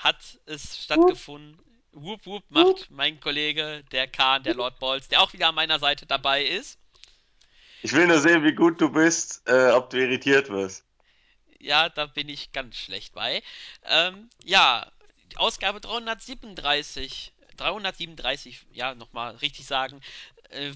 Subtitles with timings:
[0.00, 1.58] hat es stattgefunden.
[1.92, 5.78] Whoop Whoop macht mein Kollege, der Kahn, der Lord Balls, der auch wieder an meiner
[5.78, 6.78] Seite dabei ist.
[7.82, 10.84] Ich will nur sehen, wie gut du bist, äh, ob du irritiert wirst.
[11.58, 13.42] Ja, da bin ich ganz schlecht bei.
[13.84, 14.90] Ähm, ja,
[15.36, 20.00] Ausgabe 337, 337, ja, nochmal richtig sagen,
[20.50, 20.72] äh,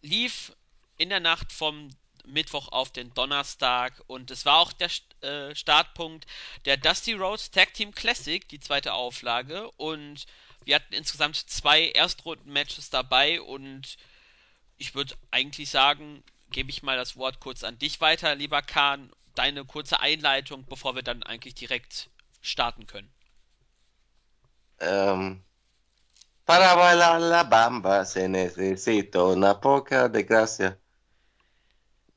[0.00, 0.52] lief
[0.96, 1.90] in der Nacht vom
[2.32, 4.90] Mittwoch auf den Donnerstag und es war auch der
[5.22, 6.26] äh, Startpunkt
[6.64, 10.26] der Dusty Rhodes Tag Team Classic, die zweite Auflage und
[10.64, 13.96] wir hatten insgesamt zwei Erstrunden-Matches dabei und
[14.76, 19.10] ich würde eigentlich sagen, gebe ich mal das Wort kurz an dich weiter, lieber Kahn,
[19.34, 22.10] deine kurze Einleitung, bevor wir dann eigentlich direkt
[22.40, 23.10] starten können.
[24.80, 25.42] Ähm,
[26.44, 30.78] para bailar la bamba se necesito una poca de gracia.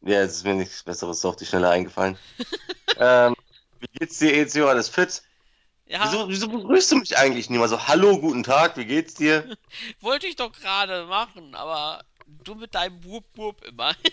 [0.03, 2.17] Ja, jetzt ist mir nichts Besseres auf die Schnelle eingefallen.
[2.97, 3.35] ähm,
[3.79, 4.67] wie geht's dir, Ezio?
[4.67, 5.21] Alles fit?
[5.85, 7.87] Ja, Wieso, wieso begrüßt du mich eigentlich nie mal so?
[7.87, 9.57] Hallo, guten Tag, wie geht's dir?
[10.01, 13.95] wollte ich doch gerade machen, aber du mit deinem Wup immer.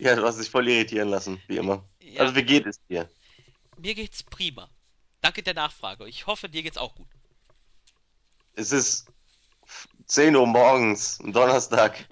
[0.00, 1.84] Ja, du hast dich voll irritieren lassen, wie immer.
[2.00, 3.08] ja, Also, wie geht es dir?
[3.76, 4.68] mir geht's prima.
[5.20, 6.08] Danke der Nachfrage.
[6.08, 7.08] Ich hoffe, dir geht's auch gut.
[8.54, 9.06] Es ist
[10.06, 12.06] 10 Uhr morgens, Donnerstag.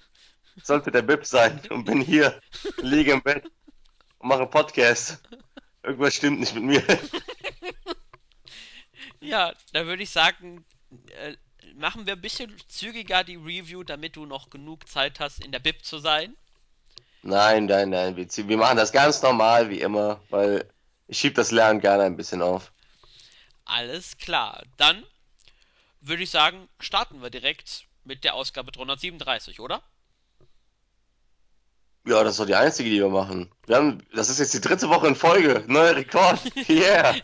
[0.63, 2.41] Sollte der Bib sein und bin hier,
[2.79, 3.45] liege im Bett
[4.19, 5.23] und mache Podcast.
[5.83, 6.83] Irgendwas stimmt nicht mit mir.
[9.21, 10.65] Ja, da würde ich sagen,
[11.09, 11.37] äh,
[11.75, 15.59] machen wir ein bisschen zügiger die Review, damit du noch genug Zeit hast, in der
[15.59, 16.37] Bib zu sein.
[17.23, 20.71] Nein, nein, nein, wir, wir machen das ganz normal, wie immer, weil
[21.09, 22.73] ich schieb das Lernen gerne ein bisschen auf.
[23.65, 24.63] Alles klar.
[24.77, 25.05] Dann
[26.01, 29.83] würde ich sagen, starten wir direkt mit der Ausgabe 337, oder?
[32.07, 33.51] Ja, das ist doch die einzige, die wir machen.
[33.67, 35.65] Wir haben, das ist jetzt die dritte Woche in Folge.
[35.67, 36.41] Neuer Rekord.
[36.69, 37.17] Yeah.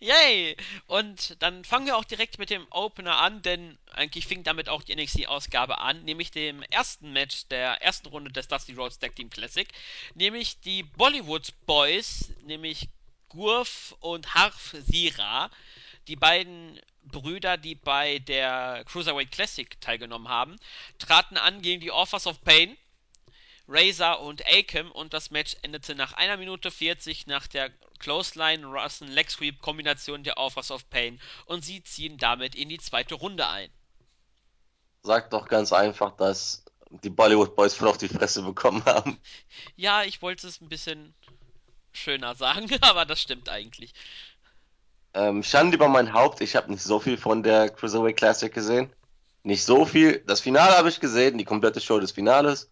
[0.00, 0.56] Yay!
[0.86, 4.82] Und dann fangen wir auch direkt mit dem Opener an, denn eigentlich fing damit auch
[4.82, 9.30] die NXT-Ausgabe an, nämlich dem ersten Match der ersten Runde des Dusty Rhodes Tag Team
[9.30, 9.68] Classic,
[10.14, 12.88] nämlich die Bollywood Boys, nämlich
[13.28, 15.48] Gurf und Harf Sira,
[16.08, 20.56] die beiden Brüder, die bei der Cruiserweight Classic teilgenommen haben,
[20.98, 22.76] traten an gegen die Authors of Pain
[23.66, 29.10] Razor und Akam und das Match endete nach einer Minute 40 nach der Clothesline Russian
[29.10, 33.48] Leg Sweep Kombination der Authors of Pain und sie ziehen damit in die zweite Runde
[33.48, 33.70] ein.
[35.02, 36.64] Sag doch ganz einfach, dass
[37.02, 39.18] die Bollywood Boys voll auf die Fresse bekommen haben.
[39.76, 41.14] Ja, ich wollte es ein bisschen
[41.92, 43.94] schöner sagen, aber das stimmt eigentlich.
[45.14, 48.92] Ähm, Schande über mein Haupt, ich habe nicht so viel von der Cruiserweight Classic gesehen.
[49.42, 50.20] Nicht so viel.
[50.26, 52.70] Das Finale habe ich gesehen, die komplette Show des Finales.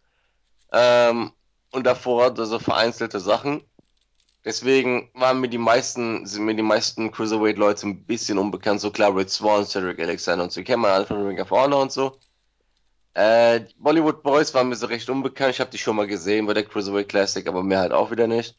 [0.73, 1.33] Ähm,
[1.71, 3.63] und davor so vereinzelte Sachen.
[4.45, 8.81] Deswegen waren mir die meisten, sind mir die meisten Cruiserweight-Leute ein bisschen unbekannt.
[8.81, 11.81] So klar, Red Swan, Cedric Alexander und so kennen wir alle von Ring of Honor
[11.81, 12.19] und so.
[13.15, 15.51] Äh, Bollywood Boys waren mir so recht unbekannt.
[15.51, 18.27] Ich habe die schon mal gesehen bei der Cruiserweight Classic, aber mehr halt auch wieder
[18.27, 18.57] nicht.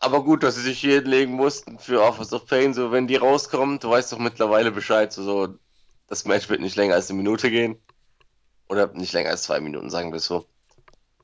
[0.00, 2.74] Aber gut, dass sie sich hier hinlegen mussten für Office of Pain.
[2.74, 5.12] So, wenn die rauskommen, du weißt doch mittlerweile Bescheid.
[5.12, 5.54] So, so,
[6.08, 7.76] das Match wird nicht länger als eine Minute gehen.
[8.68, 10.46] Oder nicht länger als zwei Minuten, sagen wir es so.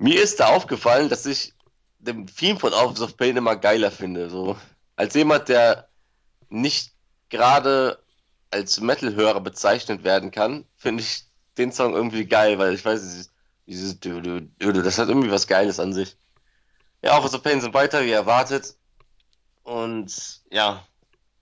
[0.01, 1.53] Mir ist da aufgefallen, dass ich
[1.99, 4.31] den Theme von Office of Pain immer geiler finde.
[4.31, 4.57] So,
[4.97, 5.91] als jemand, der
[6.49, 6.95] nicht
[7.29, 8.03] gerade
[8.51, 11.25] als Metal-Hörer bezeichnet werden kann, finde ich
[11.59, 13.31] den Song irgendwie geil, weil ich weiß, dieses,
[13.67, 16.17] dieses das hat irgendwie was Geiles an sich.
[17.03, 18.77] Ja, Office of Pain sind weiter, wie erwartet.
[19.65, 20.83] Und ja,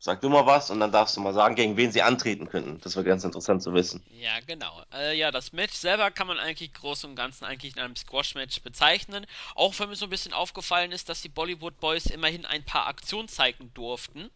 [0.00, 2.80] sag du mal was und dann darfst du mal sagen, gegen wen sie antreten könnten.
[2.80, 4.02] Das wäre ganz interessant zu wissen.
[4.10, 4.82] Ja, genau.
[4.92, 8.62] Äh, ja, das Match selber kann man eigentlich groß und ganzen eigentlich in einem Squash-Match
[8.62, 9.26] bezeichnen.
[9.54, 12.86] Auch wenn mir so ein bisschen aufgefallen ist, dass die Bollywood Boys immerhin ein paar
[12.86, 14.30] Aktionen zeigen durften.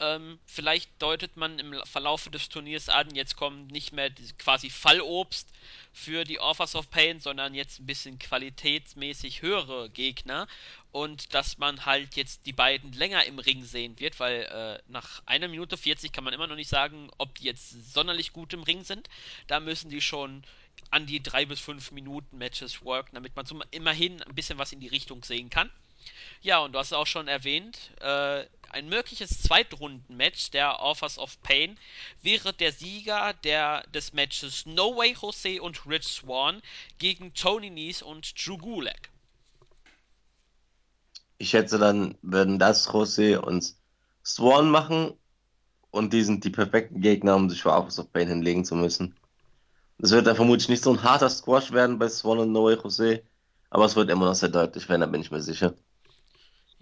[0.00, 5.48] Ähm, vielleicht deutet man im Verlaufe des Turniers an, jetzt kommt nicht mehr quasi Fallobst
[5.92, 10.48] für die Authors of Pain, sondern jetzt ein bisschen qualitätsmäßig höhere Gegner
[10.90, 15.22] und dass man halt jetzt die beiden länger im Ring sehen wird, weil äh, nach
[15.26, 18.64] einer Minute 40 kann man immer noch nicht sagen, ob die jetzt sonderlich gut im
[18.64, 19.08] Ring sind.
[19.46, 20.42] Da müssen die schon
[20.90, 24.72] an die drei bis fünf Minuten Matches worken, damit man zum, immerhin ein bisschen was
[24.72, 25.70] in die Richtung sehen kann.
[26.42, 31.78] Ja, und du hast auch schon erwähnt, äh, ein mögliches Zweitrunden-Match der Authors of Pain
[32.22, 36.60] wäre der Sieger der, des Matches No Way Jose und Rich Swan
[36.98, 39.10] gegen Tony Nese und Drew Gulak.
[41.38, 43.74] Ich schätze, dann würden das Jose und
[44.24, 45.12] Swan machen
[45.90, 49.14] und die sind die perfekten Gegner, um sich für Office of Pain hinlegen zu müssen.
[49.98, 53.22] Es wird dann vermutlich nicht so ein harter Squash werden bei Swan und Noe Jose,
[53.70, 55.74] aber es wird immer noch sehr deutlich werden, da bin ich mir sicher.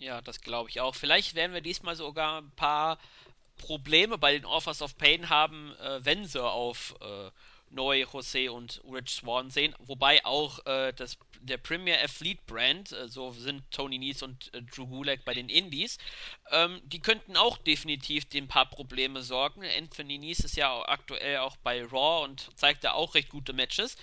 [0.02, 0.94] Ja, das glaube ich auch.
[0.96, 2.98] Vielleicht werden wir diesmal sogar ein paar
[3.56, 7.30] Probleme bei den Authors of Pain haben, äh, wenn sie auf äh,
[7.70, 9.74] Noe, Jose und Rich Swan sehen.
[9.78, 14.62] Wobei auch äh, das, der Premier Athlete Brand, äh, so sind Tony Nies und äh,
[14.62, 15.98] Drew Gulak bei den Indies,
[16.50, 19.62] ähm, die könnten auch definitiv den paar Probleme sorgen.
[19.78, 23.96] Anthony Nies ist ja aktuell auch bei Raw und zeigt da auch recht gute Matches.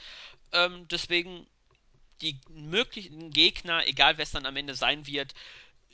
[0.53, 1.45] Ähm, deswegen
[2.21, 5.33] die möglichen Gegner, egal wer es dann am Ende sein wird,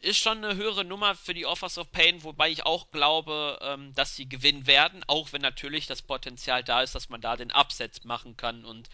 [0.02, 3.94] ist schon eine höhere Nummer für die Offers of Pain, wobei ich auch glaube, ähm,
[3.96, 7.52] dass sie gewinnen werden, auch wenn natürlich das Potenzial da ist, dass man da den
[7.52, 8.90] Upset machen kann und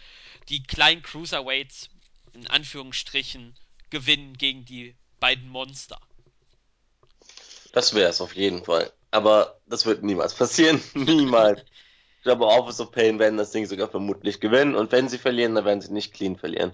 [0.48, 1.90] die kleinen Cruiserweights
[2.32, 3.54] in Anführungsstrichen
[3.90, 6.00] gewinnen gegen die beiden Monster.
[7.72, 8.92] Das wäre es auf jeden Fall.
[9.10, 10.82] Aber das wird niemals passieren.
[10.94, 11.60] niemals.
[12.18, 14.74] Ich glaube, Office of Pain werden das Ding sogar vermutlich gewinnen.
[14.74, 16.72] Und wenn sie verlieren, dann werden sie nicht clean verlieren.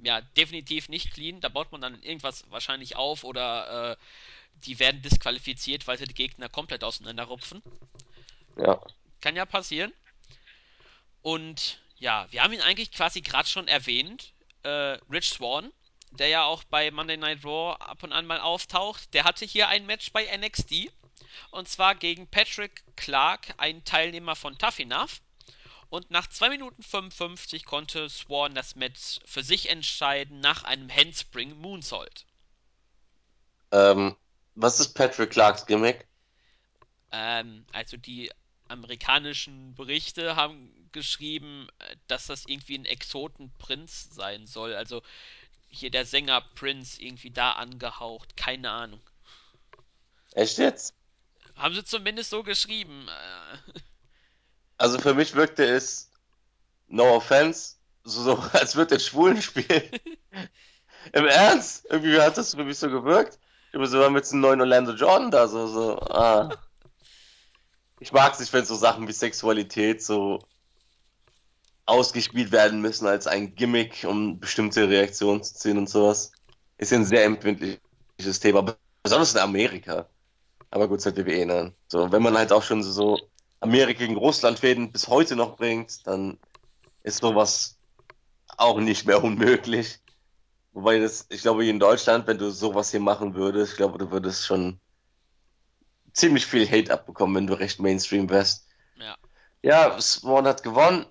[0.00, 1.40] Ja, definitiv nicht clean.
[1.40, 3.96] Da baut man dann irgendwas wahrscheinlich auf oder äh,
[4.64, 7.62] die werden disqualifiziert, weil sie die Gegner komplett auseinanderrupfen.
[8.56, 8.80] Ja.
[9.20, 9.92] Kann ja passieren.
[11.22, 14.32] Und ja, wir haben ihn eigentlich quasi gerade schon erwähnt.
[14.62, 15.72] Äh, Rich Swan,
[16.12, 19.68] der ja auch bei Monday Night Raw ab und an mal auftaucht, der hatte hier
[19.68, 20.92] ein Match bei NXT.
[21.50, 25.20] Und zwar gegen Patrick Clark, ein Teilnehmer von Tough Enough.
[25.90, 31.56] Und nach 2 Minuten 55 konnte Swan das Match für sich entscheiden nach einem Handspring
[31.58, 32.26] Moonsault.
[33.72, 34.16] Ähm,
[34.54, 36.06] was ist Patrick Clarks Gimmick?
[37.10, 38.30] Ähm, also die
[38.68, 41.68] amerikanischen Berichte haben geschrieben,
[42.06, 44.74] dass das irgendwie ein Exotenprinz sein soll.
[44.74, 45.02] Also
[45.68, 48.36] hier der Sänger Prince irgendwie da angehaucht.
[48.36, 49.00] Keine Ahnung.
[50.32, 50.94] Echt jetzt?
[51.56, 53.08] Haben sie zumindest so geschrieben.
[54.78, 56.10] Also für mich wirkte es,
[56.88, 59.90] no offense, so, so als würde er Schwulen spielen.
[61.12, 61.86] Im Ernst?
[61.90, 63.38] Irgendwie hat das für mich so gewirkt.
[63.72, 66.56] Ich so, wir haben jetzt einen neuen Orlando Jordan da, so, so, ah.
[68.00, 70.40] Ich mag es nicht, wenn so Sachen wie Sexualität so
[71.84, 76.32] ausgespielt werden müssen als ein Gimmick, um bestimmte Reaktionen zu ziehen und sowas.
[76.76, 80.08] Ist ja ein sehr empfindliches Thema, besonders in Amerika.
[80.70, 81.72] Aber gut, seit WWE, ne?
[81.88, 83.18] So, wenn man halt auch schon so
[83.60, 86.38] Amerika gegen Russland Fäden bis heute noch bringt, dann
[87.02, 87.78] ist sowas
[88.56, 90.00] auch nicht mehr unmöglich.
[90.72, 93.98] Wobei das, ich glaube, hier in Deutschland, wenn du sowas hier machen würdest, ich glaube,
[93.98, 94.78] du würdest schon
[96.12, 98.66] ziemlich viel Hate abbekommen, wenn du recht Mainstream wärst.
[98.96, 99.16] ja.
[99.62, 101.04] Ja, Swan hat gewonnen.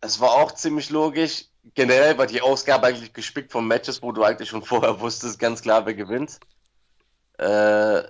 [0.00, 1.46] Es war auch ziemlich logisch.
[1.74, 5.62] Generell war die Ausgabe eigentlich gespickt von Matches, wo du eigentlich schon vorher wusstest, ganz
[5.62, 6.40] klar, wer gewinnt.
[7.38, 8.02] Äh,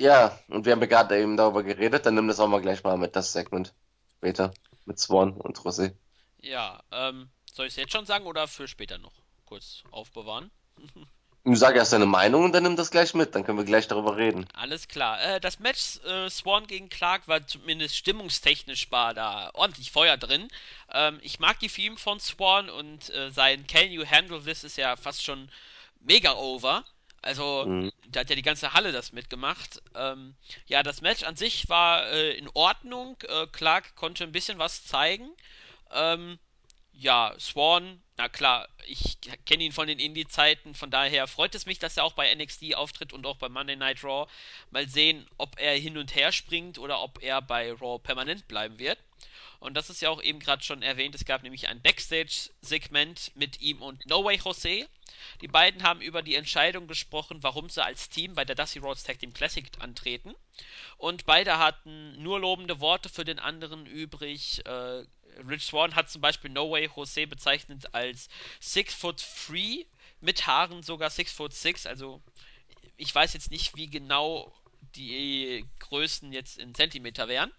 [0.00, 2.82] ja, und wir haben ja gerade eben darüber geredet, dann nimm das auch mal gleich
[2.82, 3.74] mal mit, das Segment.
[4.16, 4.52] Später.
[4.86, 5.92] Mit Swan und Rosé.
[6.40, 9.12] Ja, ähm, soll ich es jetzt schon sagen oder für später noch
[9.44, 10.50] kurz aufbewahren?
[11.44, 14.16] Sag erst deine Meinung und dann nimm das gleich mit, dann können wir gleich darüber
[14.16, 14.46] reden.
[14.54, 15.22] Alles klar.
[15.22, 20.48] Äh, das Match äh, Swan gegen Clark war zumindest stimmungstechnisch war da ordentlich Feuer drin.
[20.92, 24.76] Ähm, ich mag die Theme von Swan und äh, sein Can You Handle This ist
[24.76, 25.50] ja fast schon
[26.00, 26.84] mega over.
[27.22, 27.92] Also, Mhm.
[28.08, 29.82] da hat ja die ganze Halle das mitgemacht.
[29.94, 30.34] Ähm,
[30.66, 33.16] ja, das Match an sich war äh, in Ordnung.
[33.28, 35.30] Äh, Clark konnte ein bisschen was zeigen.
[35.92, 36.38] Ähm,
[36.92, 41.78] ja, Swan, na klar, ich kenne ihn von den Indie-Zeiten, von daher freut es mich,
[41.78, 44.30] dass er auch bei NXT auftritt und auch bei Monday Night Raw.
[44.70, 48.78] Mal sehen, ob er hin und her springt oder ob er bei Raw permanent bleiben
[48.78, 48.98] wird.
[49.60, 53.60] Und das ist ja auch eben gerade schon erwähnt, es gab nämlich ein Backstage-Segment mit
[53.60, 54.88] ihm und No Way Jose.
[55.42, 59.02] Die beiden haben über die Entscheidung gesprochen, warum sie als Team bei der Dusty Rhodes
[59.04, 60.34] Tag Team Classic antreten.
[60.96, 64.64] Und beide hatten nur lobende Worte für den anderen übrig.
[64.64, 65.04] Äh,
[65.46, 68.28] Rich Swan hat zum Beispiel No Way Jose bezeichnet als
[68.60, 69.84] Six Foot Free,
[70.20, 71.86] mit Haaren sogar Six Foot Six.
[71.86, 72.22] Also
[72.96, 74.52] ich weiß jetzt nicht, wie genau
[74.96, 77.52] die Größen jetzt in Zentimeter wären.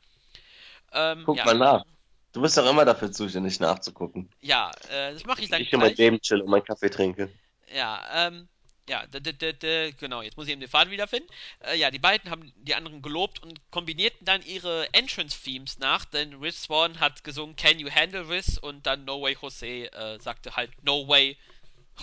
[0.93, 1.85] Ähm, Guck ja, mal nach.
[2.33, 4.29] Du bist doch immer dafür zuständig, nachzugucken.
[4.41, 5.97] ja, äh, das mache ich dann Ich in mein gleich.
[5.97, 7.29] Leben chill und meinen Kaffee trinke.
[7.73, 8.47] Ja, ähm,
[8.89, 11.29] ja, genau, jetzt muss ich eben den Faden wiederfinden.
[11.59, 16.33] Äh, ja, die beiden haben die anderen gelobt und kombinierten dann ihre Entrance-Themes nach, denn
[16.35, 20.55] Rich Swan hat gesungen Can You Handle This und dann No Way Jose äh, sagte
[20.55, 21.37] halt No Way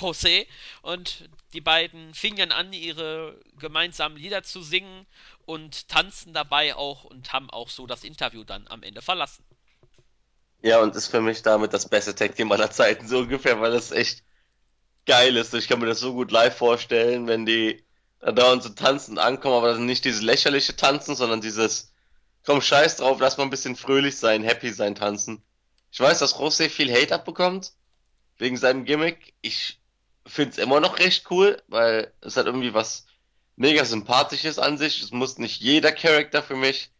[0.00, 0.46] Jose
[0.82, 5.06] und die beiden fingen dann an, ihre gemeinsamen Lieder zu singen
[5.46, 9.44] und tanzen dabei auch und haben auch so das Interview dann am Ende verlassen.
[10.62, 13.72] Ja, und ist für mich damit das beste Tag Team aller Zeiten, so ungefähr, weil
[13.72, 14.24] das echt
[15.06, 15.54] geil ist.
[15.54, 17.84] Ich kann mir das so gut live vorstellen, wenn die
[18.20, 21.92] da dauernd so tanzen ankommen, aber dann nicht dieses lächerliche Tanzen, sondern dieses,
[22.44, 25.42] komm, scheiß drauf, lass mal ein bisschen fröhlich sein, happy sein, tanzen.
[25.92, 27.72] Ich weiß, dass José viel Hate abbekommt,
[28.38, 29.34] wegen seinem Gimmick.
[29.40, 29.80] Ich
[30.26, 33.06] find's immer noch recht cool, weil es hat irgendwie was
[33.56, 35.02] mega sympathisch ist an sich.
[35.02, 36.90] Es muss nicht jeder Charakter für mich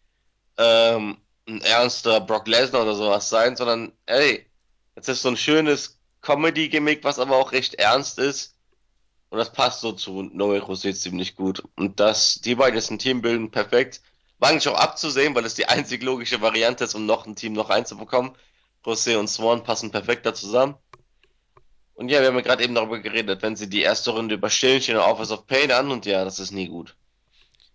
[0.57, 4.47] ähm, ein ernster Brock Lesnar oder sowas sein, sondern ey,
[4.95, 8.55] es ist so ein schönes Comedy-Gimmick, was aber auch recht ernst ist.
[9.31, 11.63] Und das passt so zu Noé José ziemlich gut.
[11.77, 14.01] Und dass die beiden jetzt ein Team bilden, perfekt.
[14.39, 17.53] War eigentlich auch abzusehen, weil es die einzig logische Variante ist, um noch ein Team
[17.53, 18.33] noch reinzubekommen.
[18.85, 20.77] José und Swan passen perfekt da zusammen.
[21.95, 24.81] Und ja, wir haben ja gerade eben darüber geredet, wenn sie die erste Runde überstehen,
[24.81, 26.95] stehen Offers of Pain an und ja, das ist nie gut.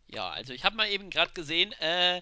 [0.08, 2.22] Ja, also ich habe mal eben gerade gesehen, äh,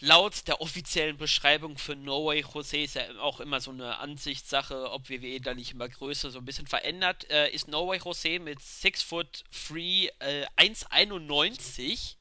[0.00, 4.90] laut der offiziellen Beschreibung für No Way Jose ist ja auch immer so eine Ansichtssache,
[4.90, 8.38] ob WWE da nicht immer Größe so ein bisschen verändert, äh, ist No Way Jose
[8.38, 12.16] mit 6 Foot 3 äh, 1,91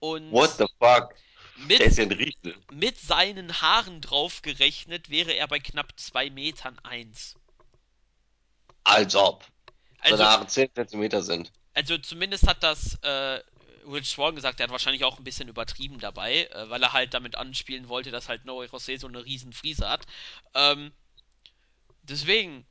[0.00, 1.14] und What the fuck?
[1.56, 2.54] mit, Der ist ja ein Riese.
[2.70, 7.34] mit seinen Haaren draufgerechnet wäre er bei knapp 2 Metern 1.
[8.84, 9.44] Als ob.
[10.04, 11.52] Seine Also, Haare 10 Zentimeter sind.
[11.74, 13.40] also zumindest hat das äh,
[13.86, 17.14] Rich Swan gesagt, er hat wahrscheinlich auch ein bisschen übertrieben dabei, äh, weil er halt
[17.14, 20.06] damit anspielen wollte, dass halt Noé José so eine riesen Frise hat.
[20.54, 20.92] Ähm,
[22.02, 22.64] deswegen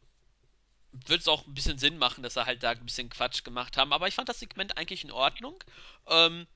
[1.08, 3.78] wird es auch ein bisschen Sinn machen, dass er halt da ein bisschen Quatsch gemacht
[3.78, 3.94] haben.
[3.94, 5.62] Aber ich fand das Segment eigentlich in Ordnung.
[6.08, 6.48] Ähm,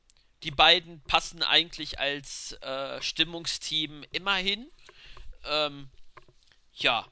[0.43, 4.71] die beiden passen eigentlich als äh, Stimmungsteam immerhin.
[5.45, 5.89] Ähm,
[6.73, 7.07] ja,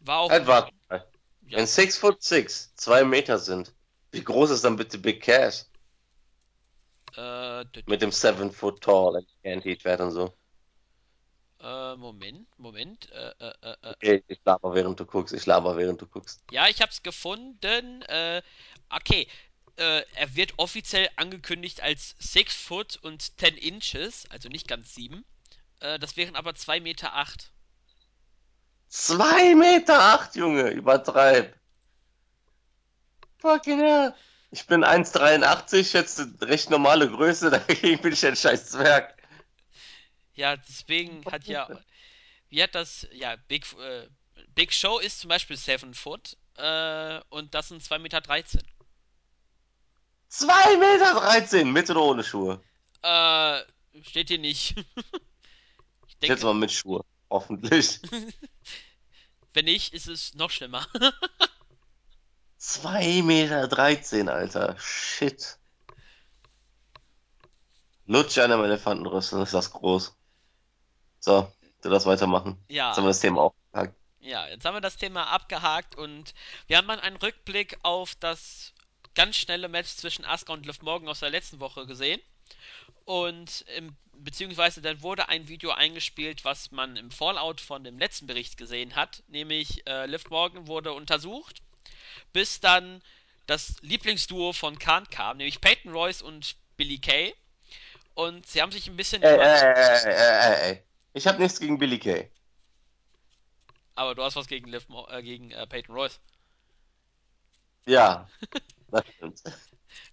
[0.00, 1.04] war auch Halt, ein, warte mal.
[1.48, 3.74] ja, Wenn 6 foot 6 2 Meter sind,
[4.12, 5.68] wie groß ist dann bitte Big Cass?
[7.16, 10.32] Äh, Mit dem 7 foot tall and can't eat fat und so.
[11.60, 15.76] äh, Moment, Moment, äh, äh, äh, äh, Okay, ich laber während du guckst, ich laber
[15.76, 16.42] während du guckst.
[16.50, 18.02] Ja, ich hab's gefunden.
[18.02, 18.42] Äh,
[18.90, 19.26] okay.
[19.76, 25.24] Äh, er wird offiziell angekündigt als 6 Foot und 10 Inches, also nicht ganz 7.
[25.80, 27.52] Äh, das wären aber 2 Meter 8.
[28.88, 31.54] 2 Meter 8, Junge, übertreib.
[33.38, 34.14] Fucking hell.
[34.56, 39.14] Ich bin 1,83, schätze recht normale Größe, dagegen bin ich ein scheiß Zwerg.
[40.32, 41.68] Ja, deswegen hat ja,
[42.48, 44.08] wie hat das, ja, Big, äh,
[44.54, 48.62] Big Show ist zum Beispiel 7 Foot äh, und das sind 2 Meter 13.
[50.28, 52.58] 2 Meter 13, mit oder ohne Schuhe?
[53.02, 53.60] Äh,
[54.02, 54.74] steht hier nicht.
[56.08, 58.00] Ich denke, mal mit Schuhe, hoffentlich.
[59.52, 60.86] wenn nicht, ist es noch schlimmer.
[62.66, 64.74] 2 Meter 13, Alter.
[64.76, 65.56] Shit.
[68.06, 70.16] Lutsche an einem Elefantenrüssel, ist das groß.
[71.20, 72.58] So, du darfst weitermachen.
[72.68, 73.94] Jetzt haben Ja, wir das Thema aufgepackt.
[74.18, 76.34] Ja, jetzt haben wir das Thema abgehakt und
[76.66, 78.74] wir haben mal einen Rückblick auf das
[79.14, 82.20] ganz schnelle Match zwischen Asuka und Liv Morgan aus der letzten Woche gesehen.
[83.04, 88.26] Und im, beziehungsweise dann wurde ein Video eingespielt, was man im Fallout von dem letzten
[88.26, 89.22] Bericht gesehen hat.
[89.28, 91.62] Nämlich äh, Liv Morgan wurde untersucht,
[92.32, 93.02] bis dann
[93.46, 97.34] das Lieblingsduo von Khan kam, nämlich Peyton Royce und Billy Kay.
[98.14, 100.82] Und sie haben sich ein bisschen Ey, ey, ey, ey, ey, ey.
[101.12, 102.30] Ich habe nichts gegen Billy Kay.
[103.94, 106.20] Aber du hast was gegen, Liv Mo äh, gegen äh, Peyton Royce.
[107.86, 108.28] Ja,
[108.90, 109.42] das stimmt.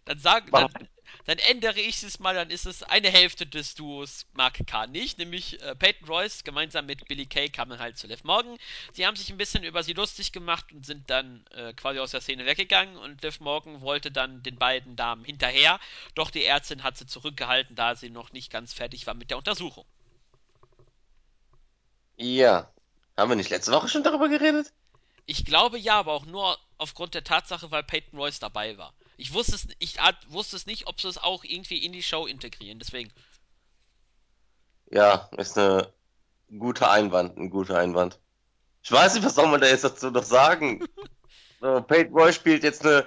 [0.06, 0.72] Dann sag, dann,
[1.26, 4.88] dann ändere ich es mal, dann ist es eine Hälfte des Duos Mark K.
[4.88, 8.58] nicht, nämlich äh, Peyton Royce gemeinsam mit Billy Kay kamen halt zu Liv Morgan.
[8.92, 12.12] Sie haben sich ein bisschen über sie lustig gemacht und sind dann äh, quasi aus
[12.12, 15.80] der Szene weggegangen und Liv Morgan wollte dann den beiden Damen hinterher,
[16.16, 19.38] doch die Ärztin hat sie zurückgehalten, da sie noch nicht ganz fertig war mit der
[19.38, 19.86] Untersuchung.
[22.18, 22.70] Ja.
[23.18, 24.72] Haben wir nicht letzte Woche schon darüber geredet?
[25.26, 28.94] Ich glaube ja, aber auch nur aufgrund der Tatsache, weil Peyton Royce dabei war.
[29.18, 32.26] Ich wusste es, ich wusste es nicht, ob sie es auch irgendwie in die Show
[32.26, 33.12] integrieren, deswegen.
[34.92, 35.94] Ja, ist eine
[36.58, 38.20] gute Einwand, ein guter Einwand.
[38.84, 40.86] Ich weiß nicht, was soll man da jetzt dazu noch sagen?
[41.62, 43.06] So, Peyton Roy spielt jetzt eine,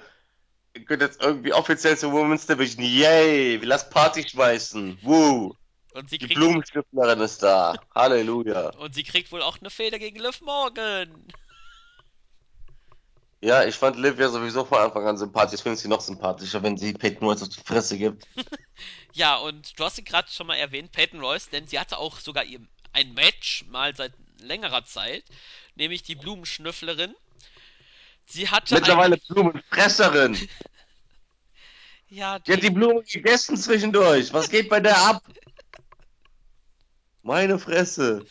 [0.73, 2.83] gehört jetzt irgendwie offiziell zur Women's Division.
[2.83, 4.97] Yay, wir lassen Party schmeißen.
[5.03, 5.55] Woo.
[5.93, 7.75] Und sie Die kriegt Blumenstifterin ist da.
[7.95, 8.71] Halleluja.
[8.79, 11.27] Und sie kriegt wohl auch eine Feder gegen Liv Morgan.
[13.47, 15.59] Ja, ich fand Liv ja sowieso von Anfang an sympathisch.
[15.59, 18.27] Ich finde sie noch sympathischer, wenn sie Peyton Royce auf die Fresse gibt.
[19.13, 22.19] Ja, und du hast sie gerade schon mal erwähnt, Peyton Royce, denn sie hatte auch
[22.19, 22.61] sogar ihr
[22.93, 25.25] ein Match mal seit längerer Zeit,
[25.77, 27.15] nämlich die Blumenschnüfflerin.
[28.27, 28.81] Sie hatte ein.
[28.83, 30.37] Mittlerweile Blumenfresserin.
[32.09, 32.71] Ja, Die hat die die.
[32.71, 34.33] Blumen gegessen zwischendurch.
[34.33, 35.23] Was geht bei der ab?
[37.23, 38.25] Meine Fresse.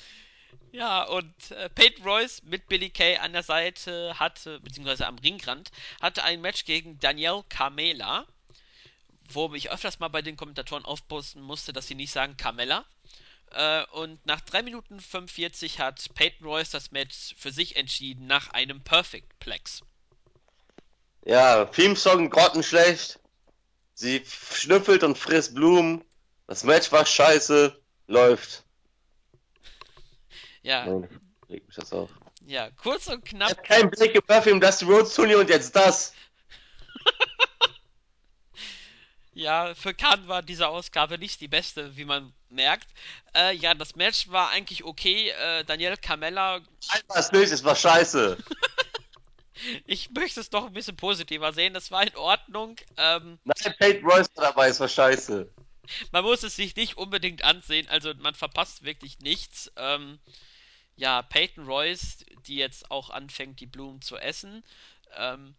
[0.76, 5.72] Ja, und äh, Peyton Royce mit Billy Kay an der Seite hatte, beziehungsweise am Ringrand,
[6.02, 8.26] hatte ein Match gegen Danielle Carmela,
[9.30, 12.84] wo ich öfters mal bei den Kommentatoren aufposten musste, dass sie nicht sagen Carmella.
[13.52, 18.50] Äh, und nach 3 Minuten 45 hat Peyton Royce das Match für sich entschieden nach
[18.50, 19.82] einem Perfect Plex.
[21.24, 23.18] Ja, Theme-Song grottenschlecht.
[23.94, 26.04] Sie schnüffelt und frisst Blumen.
[26.48, 27.82] Das Match war scheiße.
[28.08, 28.65] Läuft.
[30.66, 31.08] Ja, Nein,
[31.48, 32.10] regt mich das auf.
[32.48, 33.52] ja, kurz und Ich knapp.
[33.52, 36.14] hab keinen Blick im Buffy um Dusty Rhodes Turnier und jetzt das.
[39.38, 42.88] Ja, für Khan war diese Ausgabe nicht die beste, wie man merkt.
[43.36, 45.30] Äh, ja, das Match war eigentlich okay.
[45.32, 48.38] Äh, Daniel Carmella, Einfach es nicht, es war scheiße.
[49.86, 51.74] ich möchte es doch ein bisschen positiver sehen.
[51.74, 52.78] Das war in Ordnung.
[52.96, 55.50] Ähm, Nein, Peyton Royce war dabei, es war scheiße.
[56.14, 59.70] man muss es sich nicht unbedingt ansehen, also man verpasst wirklich nichts.
[59.76, 60.18] Ähm,
[60.96, 64.64] ja, Peyton Royce, die jetzt auch anfängt, die Blumen zu essen,
[65.16, 65.56] ähm,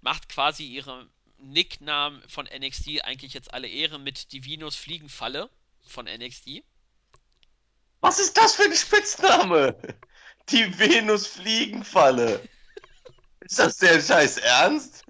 [0.00, 5.50] macht quasi ihre Nicknamen von NXT eigentlich jetzt alle Ehre mit Divinos Fliegenfalle
[5.86, 6.62] von NXT.
[8.00, 9.76] Was ist das für ein Spitzname?
[10.48, 12.48] Die Venus-Fliegenfalle.
[13.40, 15.04] Ist das der Scheiß Ernst?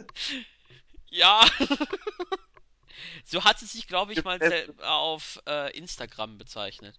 [1.10, 1.46] Ja.
[3.24, 4.38] so hat sie sich, glaube ich, mal
[4.80, 6.98] auf äh, Instagram bezeichnet.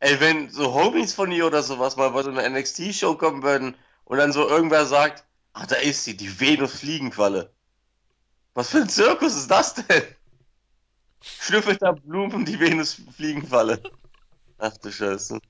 [0.00, 3.76] Ey, wenn so Homies von ihr oder sowas mal bei so einer NXT-Show kommen würden
[4.04, 7.52] und dann so irgendwer sagt, ah, da ist sie, die Venus-Fliegenfalle.
[8.54, 10.02] Was für ein Zirkus ist das denn?
[11.22, 13.82] Schnüffelt da Blumen, die Venus-Fliegenfalle.
[14.58, 15.40] Ach du Scheiße.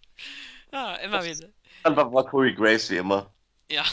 [0.73, 1.49] Ja, immer wieder.
[1.83, 3.33] Einfach war Corey Graves wie immer.
[3.71, 3.85] Ja.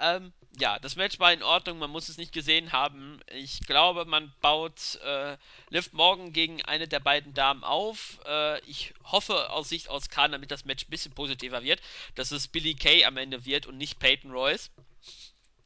[0.00, 3.20] Ähm, ja, das Match war in Ordnung, man muss es nicht gesehen haben.
[3.32, 5.36] Ich glaube, man baut äh,
[5.70, 8.20] Liv Morgan gegen eine der beiden Damen auf.
[8.26, 11.80] Äh, ich hoffe aus Sicht aus Khan, damit das Match ein bisschen positiver wird,
[12.14, 14.70] dass es Billy Kay am Ende wird und nicht Peyton Royce.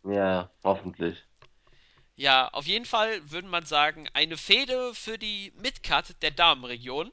[0.05, 1.23] Ja, hoffentlich.
[2.17, 7.13] Ja, auf jeden Fall würde man sagen, eine Fehde für die Midcard der Damenregion.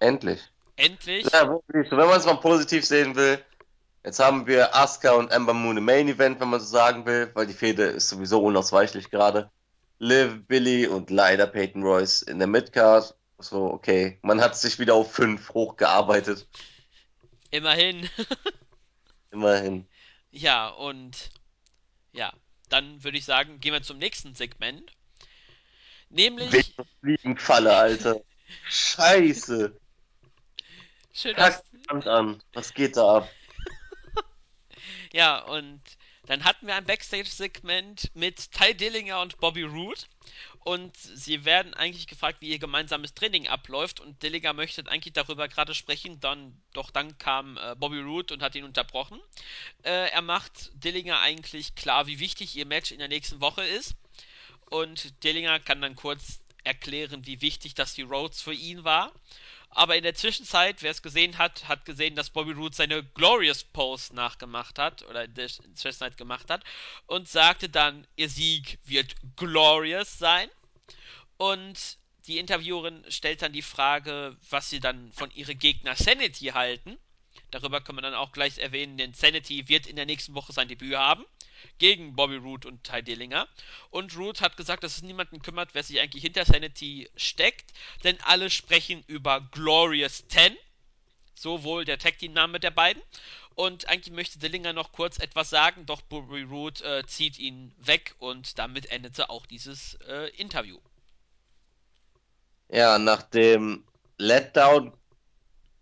[0.00, 0.40] Endlich.
[0.76, 1.24] Endlich.
[1.32, 1.88] Ja, wirklich.
[1.88, 3.44] So, wenn man es mal positiv sehen will,
[4.04, 7.30] jetzt haben wir Asuka und Ember Moon im Main Event, wenn man so sagen will,
[7.34, 9.50] weil die Fehde ist sowieso unausweichlich gerade.
[9.98, 13.14] Liv, Billy und leider Peyton Royce in der Midcard.
[13.38, 14.18] So, okay.
[14.22, 16.46] Man hat sich wieder auf fünf hochgearbeitet.
[17.50, 18.08] Immerhin.
[19.30, 19.86] Immerhin.
[20.30, 21.30] ja, und
[22.12, 22.32] ja,
[22.68, 24.92] dann würde ich sagen, gehen wir zum nächsten Segment.
[26.10, 28.20] Nämlich, Fliegenfalle, Alter.
[28.68, 29.74] Scheiße.
[31.12, 32.42] schön, dass, Kack an.
[32.52, 33.28] Was geht da ab?
[35.12, 35.80] Ja, und
[36.26, 40.02] dann hatten wir ein Backstage-Segment mit Ty Dillinger und Bobby Roode.
[40.60, 43.98] Und sie werden eigentlich gefragt, wie ihr gemeinsames Training abläuft.
[43.98, 46.20] Und Dillinger möchte eigentlich darüber gerade sprechen.
[46.20, 49.20] Dann, doch dann kam äh, Bobby Roode und hat ihn unterbrochen.
[49.82, 53.96] Äh, er macht Dillinger eigentlich klar, wie wichtig ihr Match in der nächsten Woche ist.
[54.66, 59.12] Und Dillinger kann dann kurz erklären, wie wichtig das die Rhodes für ihn war.
[59.74, 63.64] Aber in der Zwischenzeit, wer es gesehen hat, hat gesehen, dass Bobby Roode seine Glorious
[63.64, 66.62] Pose nachgemacht hat oder in der Zwischenzeit gemacht hat
[67.06, 70.50] und sagte dann, ihr Sieg wird glorious sein.
[71.38, 76.98] Und die Interviewerin stellt dann die Frage, was sie dann von ihrem Gegner Sanity halten.
[77.52, 80.68] Darüber können wir dann auch gleich erwähnen, denn Sanity wird in der nächsten Woche sein
[80.68, 81.24] Debüt haben
[81.78, 83.46] gegen Bobby Roode und Ty Dillinger.
[83.90, 87.72] Und Roode hat gesagt, dass es niemanden kümmert, wer sich eigentlich hinter Sanity steckt,
[88.04, 90.56] denn alle sprechen über Glorious 10,
[91.34, 93.02] sowohl der Tag Team Name der beiden.
[93.54, 98.14] Und eigentlich möchte Dillinger noch kurz etwas sagen, doch Bobby Roode äh, zieht ihn weg
[98.18, 100.80] und damit endete auch dieses äh, Interview.
[102.68, 103.84] Ja, nach dem
[104.16, 104.96] Letdown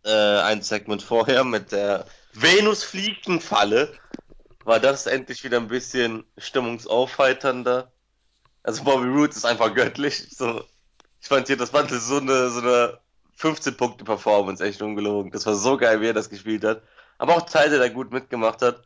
[0.05, 3.93] äh, ein Segment vorher mit der Venus-Fliegenfalle
[4.65, 7.91] war das endlich wieder ein bisschen stimmungsaufheiternder.
[8.63, 10.29] Also Bobby Roode ist einfach göttlich.
[10.37, 10.65] So,
[11.21, 12.99] ich fand hier, das war so eine, so eine
[13.39, 15.31] 15-Punkte-Performance, echt ungelogen.
[15.33, 16.83] Das war so geil, wie er das gespielt hat.
[17.19, 18.85] Aber auch Teil, der gut mitgemacht hat.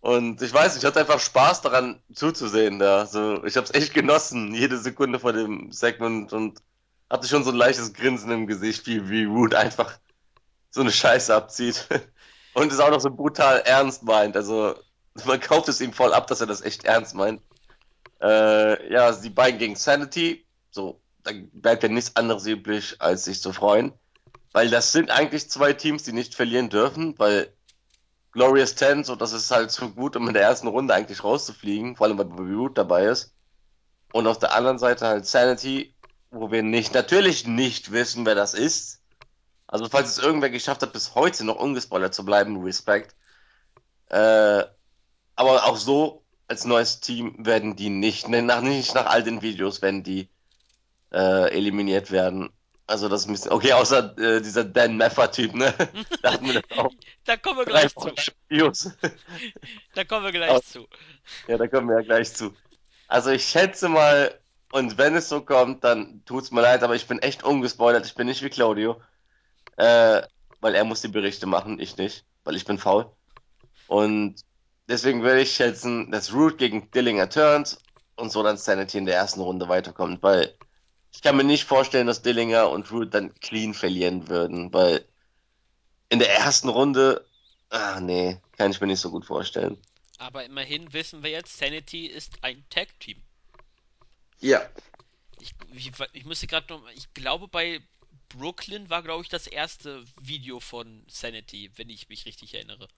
[0.00, 3.04] Und ich weiß, ich hatte einfach Spaß daran zuzusehen da.
[3.06, 6.60] So, ich hab's echt genossen, jede Sekunde vor dem Segment und
[7.10, 9.98] hatte schon so ein leichtes Grinsen im Gesicht, wie, wie Root einfach
[10.70, 11.86] so eine Scheiße abzieht.
[12.54, 14.36] Und es auch noch so brutal ernst meint.
[14.36, 14.74] Also,
[15.24, 17.40] man kauft es ihm voll ab, dass er das echt ernst meint.
[18.20, 20.46] Äh, ja, die beiden gegen Sanity.
[20.70, 23.92] So, da bleibt ja nichts anderes übrig, als sich zu freuen.
[24.52, 27.52] Weil das sind eigentlich zwei Teams, die nicht verlieren dürfen, weil
[28.32, 31.96] Glorious 10, so das ist halt zu gut, um in der ersten Runde eigentlich rauszufliegen,
[31.96, 33.34] vor allem weil Roode dabei ist.
[34.12, 35.94] Und auf der anderen Seite halt Sanity,
[36.30, 38.99] wo wir nicht, natürlich nicht wissen, wer das ist.
[39.72, 43.14] Also falls es irgendwer geschafft hat, bis heute noch ungespoilert zu bleiben, Respekt.
[44.08, 44.64] Äh,
[45.36, 49.42] aber auch so, als neues Team werden die nicht, ne, nach, nicht nach all den
[49.42, 50.28] Videos werden die
[51.12, 52.50] äh, eliminiert werden.
[52.88, 55.72] Also das ist ein bisschen, okay, außer äh, dieser Dan Meffer-Typ, ne?
[56.22, 56.90] Da hatten wir das auch.
[57.24, 58.10] Da kommen wir gleich zu.
[58.48, 58.90] Videos.
[59.94, 60.88] Da kommen wir gleich Aber- zu.
[61.46, 62.52] Ja, da kommen wir ja gleich zu.
[63.06, 64.36] Also ich schätze mal,
[64.72, 68.04] und wenn es so kommt, dann tut's mir leid, aber ich bin echt ungespoilert.
[68.06, 69.00] Ich bin nicht wie Claudio,
[69.80, 70.22] äh,
[70.60, 73.10] weil er muss die Berichte machen, ich nicht, weil ich bin faul.
[73.86, 74.44] Und
[74.88, 77.78] deswegen würde ich schätzen, dass Root gegen Dillinger turnt
[78.16, 80.54] und so dann Sanity in der ersten Runde weiterkommt, weil
[81.12, 85.08] ich kann mir nicht vorstellen, dass Dillinger und Root dann clean verlieren würden, weil
[86.10, 87.26] in der ersten Runde,
[87.70, 89.78] ah nee, kann ich mir nicht so gut vorstellen.
[90.18, 93.16] Aber immerhin wissen wir jetzt, Sanity ist ein Tag-Team.
[94.40, 94.60] Ja,
[95.40, 96.82] Ich, ich, ich müsste gerade noch.
[96.94, 97.80] Ich glaube, bei
[98.30, 102.88] Brooklyn war, glaube ich, das erste Video von Sanity, wenn ich mich richtig erinnere.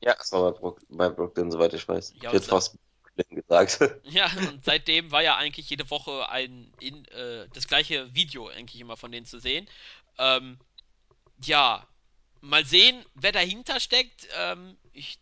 [0.00, 2.14] ja, das war bei, Brook, bei Brooklyn, soweit ich weiß.
[2.20, 3.80] Ja, Ich hätte fast Brooklyn gesagt.
[4.04, 8.80] ja, und seitdem war ja eigentlich jede Woche ein in, äh, das gleiche Video eigentlich
[8.80, 9.68] immer von denen zu sehen.
[10.18, 10.58] Ähm,
[11.44, 11.86] ja,
[12.40, 14.28] mal sehen, wer dahinter steckt.
[14.36, 15.18] Ähm, ich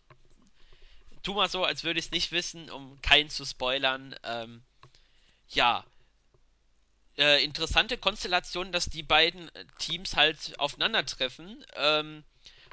[1.23, 4.15] tu mal so, als würde ich es nicht wissen, um keinen zu spoilern.
[4.25, 4.63] Ähm,
[5.49, 5.85] ja,
[7.21, 11.65] äh, interessante Konstellation, dass die beiden äh, Teams halt aufeinandertreffen.
[11.77, 12.25] Ähm,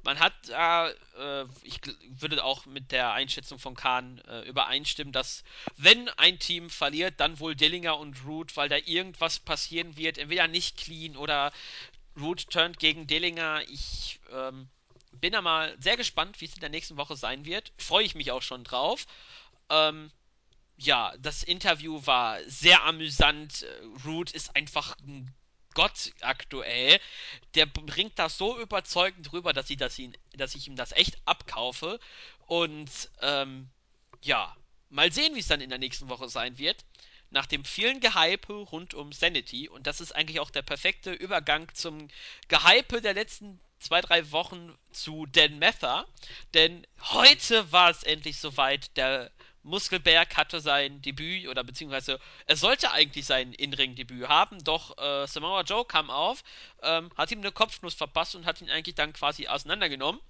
[0.03, 5.43] man hat da, äh, ich würde auch mit der Einschätzung von Kahn äh, übereinstimmen, dass
[5.75, 10.47] wenn ein Team verliert, dann wohl Dillinger und Root, weil da irgendwas passieren wird, entweder
[10.47, 11.51] nicht clean oder
[12.17, 13.63] Root turnt gegen Dillinger.
[13.67, 14.69] Ich ähm,
[15.11, 17.73] bin da mal sehr gespannt, wie es in der nächsten Woche sein wird.
[17.77, 19.05] Freue ich mich auch schon drauf.
[19.69, 20.09] Ähm,
[20.77, 23.63] ja, das Interview war sehr amüsant.
[23.63, 23.67] Äh,
[24.05, 25.33] Root ist einfach ein
[25.73, 26.99] Gott aktuell.
[27.55, 31.17] Der bringt das so überzeugend rüber, dass ich, dass ihn, dass ich ihm das echt
[31.25, 31.99] abkaufe.
[32.47, 32.89] Und
[33.21, 33.69] ähm,
[34.21, 34.55] ja,
[34.89, 36.85] mal sehen, wie es dann in der nächsten Woche sein wird.
[37.29, 41.67] Nach dem vielen Gehype rund um Sanity, und das ist eigentlich auch der perfekte Übergang
[41.73, 42.07] zum
[42.47, 46.07] Gehype der letzten zwei, drei Wochen zu Dan Mather.
[46.53, 48.95] Denn heute war es endlich soweit.
[48.97, 49.31] Der
[49.67, 55.61] Muskelberg hatte sein Debüt, oder beziehungsweise er sollte eigentlich sein In-Ring-Debüt haben, doch äh, Samoa
[55.61, 56.43] Joe kam auf,
[56.81, 60.21] ähm, hat ihm eine Kopfnuss verpasst und hat ihn eigentlich dann quasi auseinandergenommen.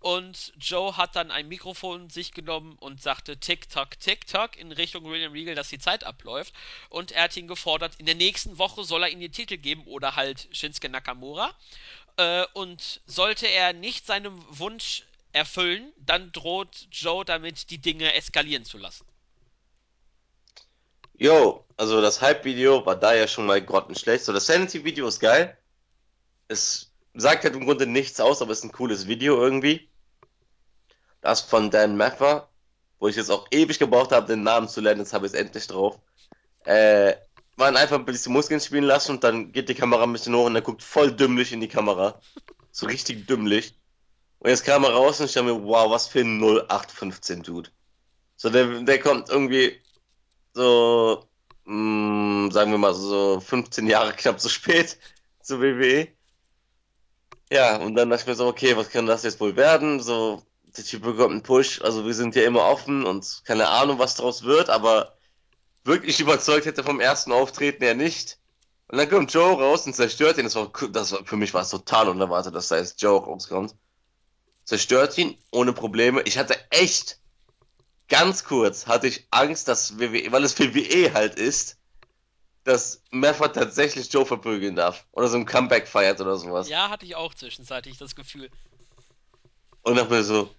[0.00, 5.32] Und Joe hat dann ein Mikrofon sich genommen und sagte Tick-Tock, Tick-Tock in Richtung William
[5.32, 6.52] Regal, dass die Zeit abläuft.
[6.88, 9.84] Und er hat ihn gefordert, in der nächsten Woche soll er ihm den Titel geben
[9.84, 11.54] oder halt Shinsuke Nakamura.
[12.16, 18.64] Äh, und sollte er nicht seinem Wunsch erfüllen, dann droht Joe damit, die Dinge eskalieren
[18.64, 19.04] zu lassen.
[21.14, 24.24] Jo, also das Hype-Video war da ja schon mal grottenschlecht.
[24.24, 25.56] So, das Sanity-Video ist geil.
[26.48, 29.88] Es sagt halt im Grunde nichts aus, aber es ist ein cooles Video irgendwie.
[31.20, 32.48] Das von Dan Mather,
[32.98, 35.38] wo ich jetzt auch ewig gebraucht habe, den Namen zu lernen, jetzt habe ich es
[35.38, 36.00] endlich drauf.
[36.64, 37.14] Äh,
[37.56, 40.46] man einfach ein bisschen Muskeln spielen lassen und dann geht die Kamera ein bisschen hoch
[40.46, 42.20] und er guckt voll dümmlich in die Kamera.
[42.70, 43.74] So richtig dümmlich.
[44.42, 47.70] Und jetzt kam er raus und ich dachte mir, wow, was für ein 0815 Dude.
[48.36, 49.80] So, der, der kommt irgendwie
[50.52, 51.28] so,
[51.64, 54.98] mh, sagen wir mal so 15 Jahre knapp zu spät
[55.42, 56.08] zur WWE.
[57.52, 60.00] Ja, und dann dachte ich mir so, okay, was kann das jetzt wohl werden?
[60.00, 60.42] So,
[60.76, 64.16] der Typ bekommt einen Push, also wir sind ja immer offen und keine Ahnung, was
[64.16, 65.16] draus wird, aber
[65.84, 68.38] wirklich überzeugt hätte vom ersten Auftreten er nicht.
[68.88, 70.44] Und dann kommt Joe raus und zerstört ihn.
[70.44, 73.76] Das war, das war für mich war es total unerwartet, dass da jetzt Joe rauskommt.
[74.64, 76.22] Zerstört ihn ohne Probleme.
[76.22, 77.18] Ich hatte echt
[78.12, 81.78] ganz kurz hatte ich Angst, dass WWE, weil es WWE halt ist,
[82.64, 86.68] dass Meffert tatsächlich Joe verprügeln darf oder so ein Comeback feiert oder sowas.
[86.68, 88.50] Ja, hatte ich auch zwischenzeitlich das Gefühl.
[89.80, 90.54] Und dann mir so,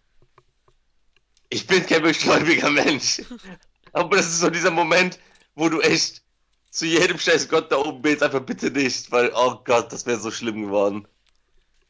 [1.49, 3.21] ich bin kein beschleuniger Mensch.
[3.93, 5.19] Aber das ist so dieser Moment,
[5.53, 6.23] wo du echt
[6.71, 10.19] zu jedem scheiß Gott da oben betest, einfach bitte nicht, weil, oh Gott, das wäre
[10.19, 11.07] so schlimm geworden.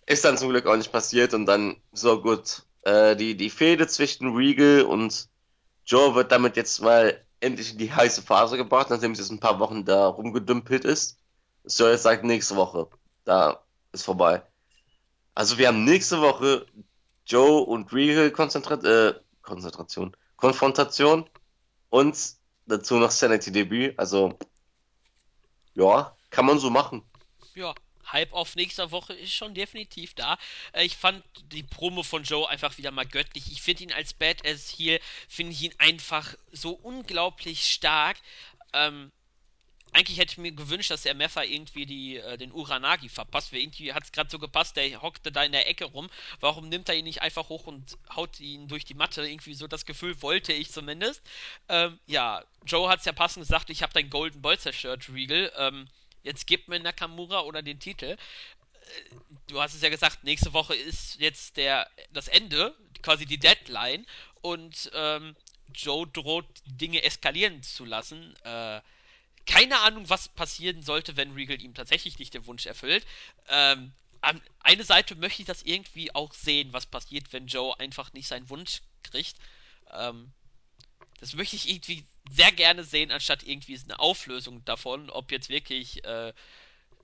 [0.06, 3.88] Ist dann zum Glück auch nicht passiert und dann, so gut, äh, die, die Fehde
[3.88, 5.30] zwischen Regal und
[5.86, 9.39] Joe wird damit jetzt mal endlich in die heiße Phase gebracht, nachdem es jetzt ein
[9.39, 11.20] paar Wochen da rumgedümpelt ist.
[11.63, 12.88] Soll jetzt sagen, nächste Woche.
[13.26, 14.44] Da ist vorbei.
[15.36, 16.66] Also wir haben nächste Woche
[17.26, 21.30] Joe und Regal Konzentra äh, Konzentration, Konfrontation
[21.89, 22.18] und
[22.66, 23.98] dazu noch Sanity Debüt.
[23.98, 24.38] Also
[25.74, 27.04] ja, kann man so machen.
[27.56, 27.74] Ja,
[28.12, 30.38] Hype auf nächster Woche ist schon definitiv da.
[30.74, 33.52] Äh, ich fand die Promo von Joe einfach wieder mal göttlich.
[33.52, 38.18] Ich finde ihn als Badass hier, finde ich ihn einfach so unglaublich stark.
[38.74, 39.12] Ähm,
[39.94, 43.54] eigentlich hätte ich mir gewünscht, dass er Meffa irgendwie die, äh, den Uranagi verpasst.
[43.54, 46.10] Weil irgendwie hat es gerade so gepasst, der hockte da in der Ecke rum.
[46.39, 49.26] Warum nimmt er ihn nicht einfach hoch und haut ihn durch die Matte?
[49.26, 51.22] Irgendwie so das Gefühl wollte ich zumindest.
[51.70, 55.52] Ähm, ja, Joe hat es ja passend gesagt, ich habe dein Golden Ball zerstört, Regal.
[55.58, 55.88] Ähm,
[56.24, 58.18] jetzt gib mir Nakamura oder den Titel.
[59.48, 64.06] Du hast es ja gesagt, nächste Woche ist jetzt der, das Ende, quasi die Deadline.
[64.42, 65.36] Und ähm,
[65.74, 68.36] Joe droht, Dinge eskalieren zu lassen.
[68.44, 68.82] Äh,
[69.46, 73.06] keine Ahnung, was passieren sollte, wenn Regal ihm tatsächlich nicht den Wunsch erfüllt.
[73.50, 78.14] Ähm, an eine Seite möchte ich das irgendwie auch sehen, was passiert, wenn Joe einfach
[78.14, 79.36] nicht seinen Wunsch kriegt.
[79.92, 80.32] Ähm,
[81.20, 86.04] das möchte ich irgendwie sehr gerne sehen, anstatt irgendwie eine Auflösung davon, ob jetzt wirklich
[86.06, 86.34] äh,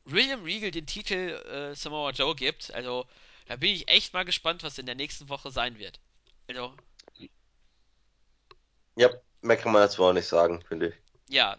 [0.06, 2.74] William Regal den Titel äh, Samoa Joe gibt.
[2.74, 3.08] Also,
[3.48, 6.00] da bin ich echt mal gespannt, was in der nächsten Woche sein wird.
[6.48, 6.76] Also,
[8.96, 9.10] Ja,
[9.42, 10.96] mehr kann man dazu auch nicht sagen, finde ich.
[11.30, 11.58] ja,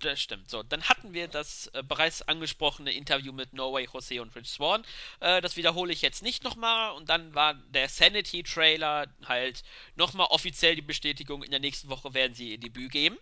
[0.00, 0.50] das stimmt.
[0.50, 4.84] So, dann hatten wir das äh, bereits angesprochene Interview mit Norway, Jose und Rich Swan.
[5.20, 6.92] Äh, das wiederhole ich jetzt nicht nochmal.
[6.92, 9.62] Und dann war der Sanity-Trailer halt
[9.96, 13.18] nochmal offiziell die Bestätigung, in der nächsten Woche werden sie ihr Debüt geben.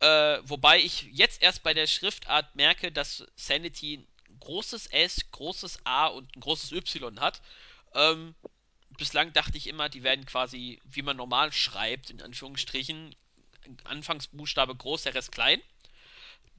[0.00, 5.80] Äh, wobei ich jetzt erst bei der Schriftart merke, dass Sanity ein großes S, großes
[5.84, 7.42] A und ein großes Y hat.
[7.94, 8.34] Ähm,
[8.96, 13.14] bislang dachte ich immer, die werden quasi, wie man normal schreibt, in Anführungsstrichen,
[13.84, 15.60] Anfangsbuchstabe groß, der Rest klein.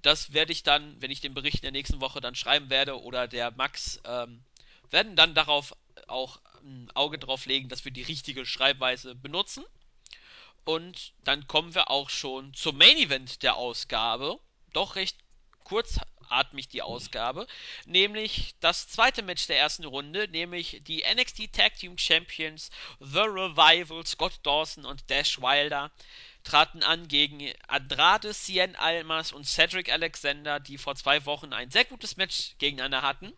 [0.01, 2.99] Das werde ich dann, wenn ich den Bericht in der nächsten Woche dann schreiben werde,
[3.01, 4.43] oder der Max, ähm,
[4.89, 5.75] werden dann darauf
[6.07, 9.63] auch ein Auge drauf legen, dass wir die richtige Schreibweise benutzen.
[10.63, 14.39] Und dann kommen wir auch schon zum Main Event der Ausgabe.
[14.73, 15.17] Doch recht
[15.63, 17.47] kurzatmig die Ausgabe.
[17.85, 24.05] Nämlich das zweite Match der ersten Runde, nämlich die NXT Tag Team Champions The Revival,
[24.05, 25.91] Scott Dawson und Dash Wilder
[26.43, 31.85] traten an gegen Andrade, Cien Almas und Cedric Alexander, die vor zwei Wochen ein sehr
[31.85, 33.33] gutes Match gegeneinander hatten.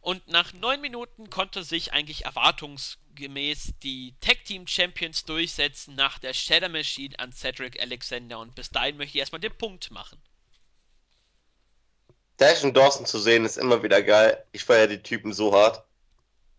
[0.00, 6.34] Und nach neun Minuten konnte sich eigentlich erwartungsgemäß die Tag Team Champions durchsetzen nach der
[6.34, 8.38] Shadow Machine an Cedric Alexander.
[8.38, 10.20] Und bis dahin möchte ich erstmal den Punkt machen.
[12.36, 14.44] Dash und Dawson zu sehen ist immer wieder geil.
[14.52, 15.82] Ich feiere die Typen so hart,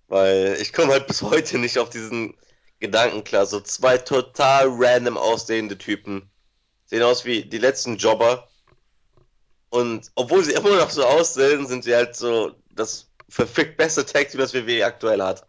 [0.08, 2.36] weil ich komme halt bis heute nicht auf diesen
[2.80, 3.46] Gedanken klar.
[3.46, 6.30] So zwei total random aussehende Typen
[6.86, 8.48] sehen aus wie die letzten Jobber.
[9.70, 14.30] Und obwohl sie immer noch so aussehen, sind sie halt so das verfickt beste Tag
[14.30, 15.46] Team, das WWE aktuell hat.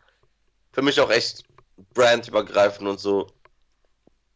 [0.73, 1.45] Für mich auch echt
[1.95, 3.29] brandübergreifend und so.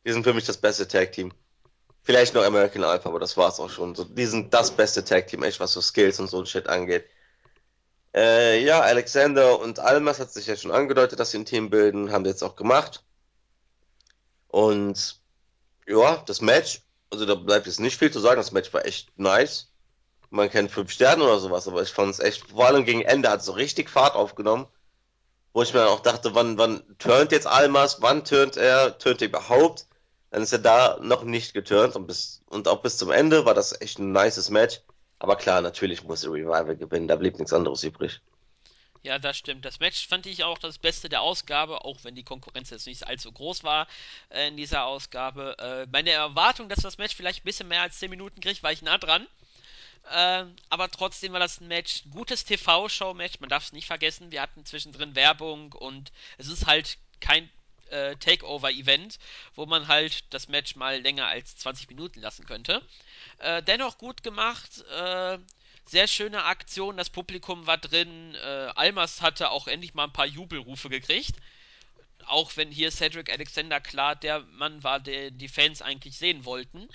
[0.04, 1.32] Die sind für mich das beste Tag Team.
[2.02, 3.94] Vielleicht noch American Alpha, aber das war's auch schon.
[3.94, 6.68] So, die sind das beste Tag Team, echt, was so Skills und so ein Shit
[6.68, 7.04] angeht.
[8.14, 12.10] Äh, ja, Alexander und Almas hat sich ja schon angedeutet, dass sie ein Team bilden,
[12.12, 13.04] haben sie jetzt auch gemacht.
[14.48, 15.20] Und
[15.86, 19.16] ja, das Match, also da bleibt jetzt nicht viel zu sagen, das Match war echt
[19.18, 19.72] nice.
[20.30, 23.30] Man kennt fünf Sterne oder sowas, aber ich fand es echt, vor allem gegen Ende
[23.30, 24.66] hat es so richtig Fahrt aufgenommen.
[25.52, 29.28] Wo ich mir auch dachte, wann, wann turnt jetzt Almas, wann turnt er, turnt er
[29.28, 29.86] überhaupt?
[30.30, 33.54] Dann ist er da noch nicht geturnt und, bis, und auch bis zum Ende war
[33.54, 34.80] das echt ein nices Match.
[35.20, 38.20] Aber klar, natürlich muss Revival gewinnen, da blieb nichts anderes übrig.
[39.02, 39.64] Ja, das stimmt.
[39.64, 43.06] Das Match fand ich auch das Beste der Ausgabe, auch wenn die Konkurrenz jetzt nicht
[43.06, 43.86] allzu groß war
[44.30, 45.56] äh, in dieser Ausgabe.
[45.58, 48.72] Äh, meine Erwartung, dass das Match vielleicht ein bisschen mehr als 10 Minuten kriegt, war
[48.72, 49.26] ich nah dran.
[50.10, 54.32] Äh, aber trotzdem war das ein Match, gutes TV-Show-Match, man darf es nicht vergessen.
[54.32, 57.48] Wir hatten zwischendrin Werbung und es ist halt kein
[57.90, 59.18] äh, Takeover-Event,
[59.54, 62.82] wo man halt das Match mal länger als 20 Minuten lassen könnte.
[63.38, 64.84] Äh, dennoch gut gemacht.
[64.90, 65.38] Äh,
[65.86, 68.34] sehr schöne Aktion, das Publikum war drin.
[68.36, 71.34] Äh, Almas hatte auch endlich mal ein paar Jubelrufe gekriegt.
[72.26, 76.88] Auch wenn hier Cedric Alexander klar der Mann war, der die Fans eigentlich sehen wollten.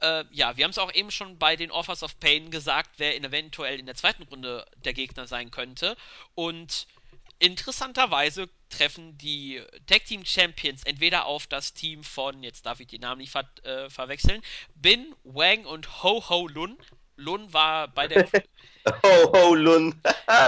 [0.00, 3.16] Äh, ja, wir haben es auch eben schon bei den Offers of Pain gesagt, wer
[3.16, 5.96] in eventuell in der zweiten Runde der Gegner sein könnte.
[6.34, 6.86] Und
[7.38, 12.98] interessanterweise treffen die Tag Team Champions entweder auf das Team von, jetzt darf ich die
[12.98, 14.42] Namen nicht ver äh, verwechseln,
[14.74, 16.76] Bin, Wang und Ho Ho Lun.
[17.18, 18.28] Lun war bei der.
[19.02, 20.00] Ho Ho Lun.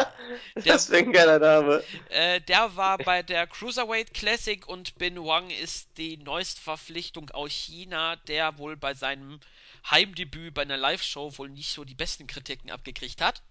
[0.55, 1.83] das wäre ein geiler Name.
[2.11, 7.53] Äh, der war bei der Cruiserweight Classic und Bin Wang ist die neueste Verpflichtung aus
[7.53, 9.41] China, der wohl bei seinem
[9.91, 13.43] Heimdebüt bei einer Live-Show wohl nicht so die besten Kritiken abgekriegt hat.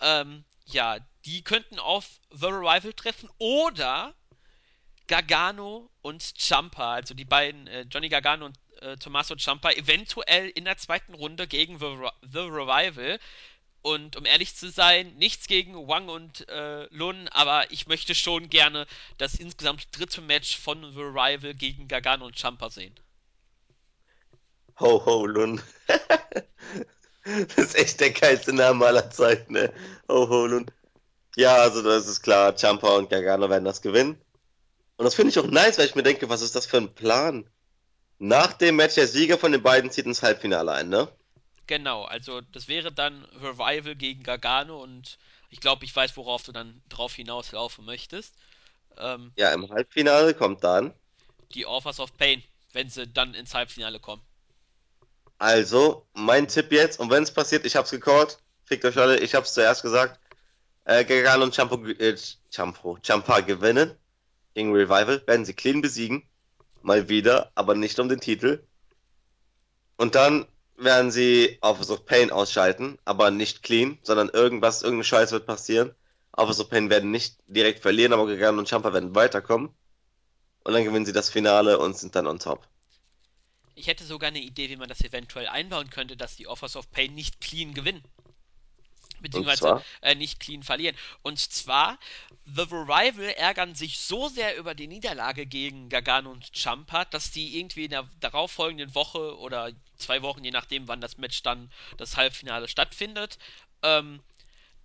[0.00, 4.14] Ähm, ja, die könnten auf The Revival treffen oder
[5.08, 10.64] Gargano und Ciampa, also die beiden, äh, Johnny Gargano und äh, Tommaso Ciampa, eventuell in
[10.64, 13.18] der zweiten Runde gegen The, The Revival.
[13.82, 18.48] Und um ehrlich zu sein, nichts gegen Wang und äh, Lun, aber ich möchte schon
[18.48, 18.86] gerne
[19.18, 22.98] das insgesamt dritte Match von The Revival gegen Gargano und Ciampa sehen.
[24.80, 25.62] Ho Ho Lun.
[27.24, 29.72] das ist echt der geilste Name aller Zeiten, ne?
[30.08, 30.66] Ho Ho Lun.
[31.36, 34.20] Ja, also das ist klar, Ciampa und Gargano werden das gewinnen.
[34.98, 36.94] Und das finde ich auch nice, weil ich mir denke, was ist das für ein
[36.94, 37.48] Plan?
[38.18, 41.08] Nach dem Match der Sieger von den beiden zieht ins Halbfinale ein, ne?
[41.66, 45.18] Genau, also das wäre dann Revival gegen Gargano und
[45.50, 48.34] ich glaube, ich weiß, worauf du dann drauf hinauslaufen möchtest.
[48.98, 50.92] Ähm, Ja, im Halbfinale kommt dann.
[51.54, 54.22] die Authors of Pain, wenn sie dann ins Halbfinale kommen.
[55.38, 59.34] Also, mein Tipp jetzt, und wenn es passiert, ich hab's gecallt, fickt euch alle, ich
[59.34, 60.20] hab's zuerst gesagt,
[60.86, 62.16] äh, Gargano und Champo, äh,
[62.50, 63.94] Champo, Champa gewinnen
[64.54, 66.22] gegen Revival, werden sie clean besiegen,
[66.80, 68.64] mal wieder, aber nicht um den Titel.
[69.96, 70.46] Und dann
[70.76, 75.94] werden sie Office of Pain ausschalten, aber nicht clean, sondern irgendwas, irgendein Scheiß wird passieren.
[76.32, 79.70] Office of Pain werden nicht direkt verlieren, aber Gargano und Champa werden weiterkommen.
[80.64, 82.66] Und dann gewinnen sie das Finale und sind dann on top.
[83.74, 86.90] Ich hätte sogar eine Idee, wie man das eventuell einbauen könnte, dass die Offers of
[86.90, 88.02] Pain nicht clean gewinnen.
[89.20, 90.96] Beziehungsweise äh, nicht clean verlieren.
[91.22, 91.98] Und zwar,
[92.44, 97.58] The Revival ärgern sich so sehr über die Niederlage gegen Gargano und Champa, dass die
[97.58, 102.16] irgendwie in der darauffolgenden Woche oder zwei Wochen, je nachdem, wann das Match dann das
[102.16, 103.38] Halbfinale stattfindet,
[103.82, 104.22] ähm,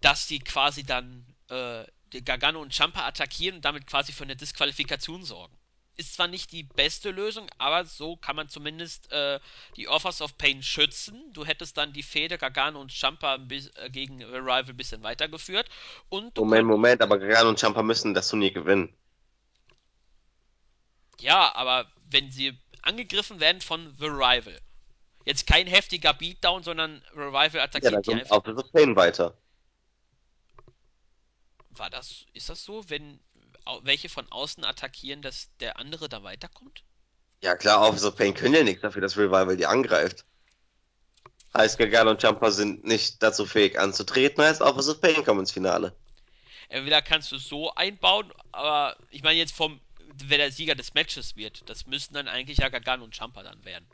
[0.01, 1.85] dass die quasi dann äh,
[2.21, 5.60] Gargano und Champa attackieren und damit quasi für eine Disqualifikation sorgen
[5.97, 9.39] ist zwar nicht die beste Lösung, aber so kann man zumindest äh,
[9.75, 11.31] die Offers of Pain schützen.
[11.33, 15.69] Du hättest dann die Fehde Gargano und Champa äh, gegen Arrival ein bisschen weitergeführt.
[16.09, 18.95] Und Moment, Moment, aber Gargano und Champa müssen das Turnier gewinnen.
[21.19, 24.59] Ja, aber wenn sie angegriffen werden von The Rival.
[25.25, 28.31] Jetzt kein heftiger Beatdown, sondern Revival attackiert ja, die einfach.
[28.31, 29.37] Auf Pain weiter.
[31.69, 33.19] War das, ist das so, wenn
[33.83, 36.83] welche von außen attackieren, dass der andere da weiterkommt?
[37.41, 40.25] Ja klar, Office of Pain können ja nichts dafür, dass Revival die angreift.
[41.53, 45.51] Heißt, Gargano und Jumper sind nicht dazu fähig anzutreten, heißt Office of Pain kommen ins
[45.51, 45.95] Finale.
[46.69, 49.81] Entweder kannst du so einbauen, aber ich meine jetzt vom,
[50.25, 53.65] wer der Sieger des Matches wird, das müssten dann eigentlich ja Gargano und Jumper dann
[53.65, 53.85] werden.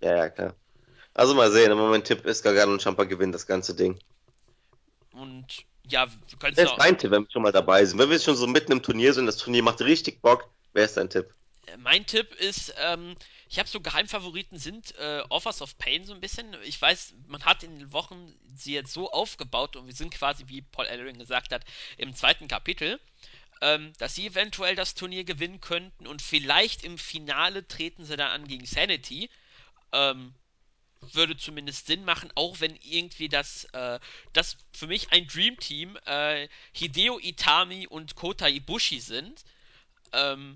[0.00, 0.54] Ja, ja, klar.
[1.14, 3.98] Also mal sehen, aber mein Tipp ist, Gargano und Jumper gewinnen das ganze Ding.
[5.12, 6.70] Und ja, wir können es.
[6.76, 7.98] dein Tipp, wenn wir schon mal dabei sind?
[7.98, 10.96] Wenn wir schon so mitten im Turnier sind, das Turnier macht richtig Bock, wer ist
[10.96, 11.32] dein Tipp?
[11.66, 13.16] Äh, mein Tipp ist, ähm,
[13.48, 16.56] ich habe so Geheimfavoriten sind äh, Offers of Pain so ein bisschen.
[16.64, 20.44] Ich weiß, man hat in den Wochen sie jetzt so aufgebaut und wir sind quasi,
[20.48, 21.64] wie Paul Ellering gesagt hat,
[21.96, 23.00] im zweiten Kapitel,
[23.60, 28.30] ähm, dass sie eventuell das Turnier gewinnen könnten und vielleicht im Finale treten sie dann
[28.30, 29.30] an gegen Sanity.
[29.92, 30.34] Ähm,
[31.14, 33.98] würde zumindest Sinn machen, auch wenn irgendwie das, äh,
[34.32, 39.44] das für mich ein Dream Team äh, Hideo Itami und Kota Ibushi sind.
[40.12, 40.54] Ähm,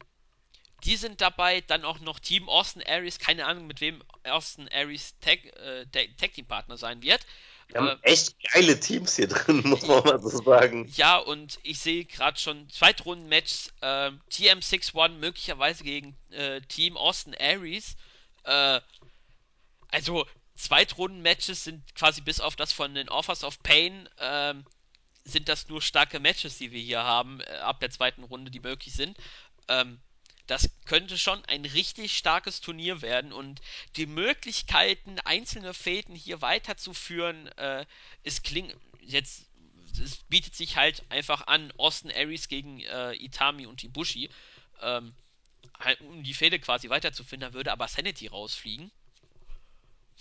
[0.85, 5.15] die sind dabei, dann auch noch Team Austin Aries, keine Ahnung, mit wem Austin Aries
[5.21, 7.21] Tag, äh, Tag Team Partner sein wird.
[7.69, 10.91] Wir haben äh, echt geile Teams hier drin, muss man mal so sagen.
[10.97, 17.97] Ja, und ich sehe gerade schon Zweitrunden-Matches, äh, TM61 möglicherweise gegen äh, Team Austin Aries.
[18.45, 18.81] Äh,
[19.89, 20.27] also
[20.61, 24.65] Zweitrunden-Matches sind quasi bis auf das von den Offers of Pain, ähm,
[25.25, 28.61] sind das nur starke Matches, die wir hier haben, äh, ab der zweiten Runde, die
[28.61, 29.17] möglich sind.
[29.69, 30.01] Ähm,
[30.47, 33.61] das könnte schon ein richtig starkes Turnier werden und
[33.95, 37.87] die Möglichkeiten, einzelne Fäden hier weiterzuführen, äh,
[38.25, 39.47] es klingt jetzt,
[40.03, 44.29] es bietet sich halt einfach an, Austin Aries gegen äh, Itami und Ibushi,
[44.81, 45.15] ähm,
[45.79, 48.91] halt, um die Fäde quasi weiterzuführen, da würde aber Sanity rausfliegen.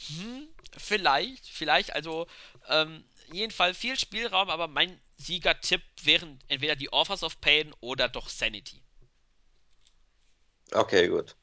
[0.07, 2.27] Hm, vielleicht, vielleicht, also,
[2.67, 8.29] ähm, jedenfalls viel Spielraum, aber mein Siegertipp wären entweder die Offers of Pain oder doch
[8.29, 8.81] Sanity.
[10.71, 11.35] Okay, gut.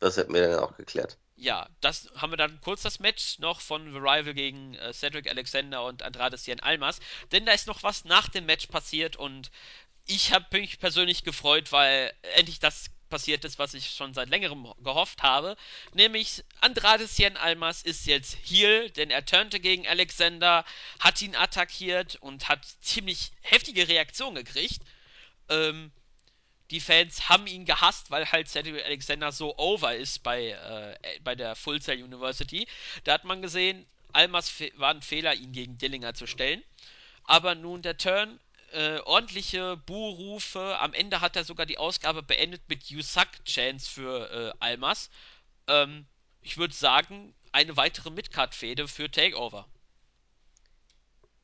[0.00, 1.18] Das hätten wir dann auch geklärt.
[1.36, 5.28] Ja, das haben wir dann kurz das Match noch von The Rival gegen äh, Cedric
[5.28, 7.00] Alexander und Andrade Cien Almas.
[7.30, 9.50] Denn da ist noch was nach dem Match passiert und
[10.04, 14.72] ich habe mich persönlich gefreut, weil endlich das passiert ist, was ich schon seit längerem
[14.82, 15.54] gehofft habe.
[15.92, 20.64] Nämlich Andrade Cien Almas ist jetzt Heal, denn er turnte gegen Alexander,
[20.98, 24.80] hat ihn attackiert und hat ziemlich heftige Reaktionen gekriegt.
[25.50, 25.92] Ähm,
[26.70, 30.52] die Fans haben ihn gehasst, weil halt Cedric Alexander so over ist bei,
[31.02, 32.66] äh, bei der Full Sail University.
[33.04, 36.64] Da hat man gesehen, Almas war ein Fehler, ihn gegen Dillinger zu stellen.
[37.24, 38.40] Aber nun der Turn
[38.72, 40.78] äh, ordentliche Buhrufe.
[40.78, 45.10] Am Ende hat er sogar die Ausgabe beendet mit You Suck Chance für äh, Almas.
[45.66, 46.06] Ähm,
[46.40, 49.66] ich würde sagen, eine weitere Midcard-Fehde für Takeover.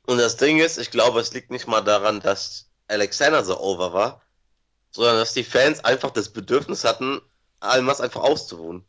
[0.07, 3.93] Und das Ding ist, ich glaube, es liegt nicht mal daran, dass Alexander so over
[3.93, 4.23] war,
[4.91, 7.21] sondern dass die Fans einfach das Bedürfnis hatten,
[7.61, 8.85] Almas einfach auszuruhen.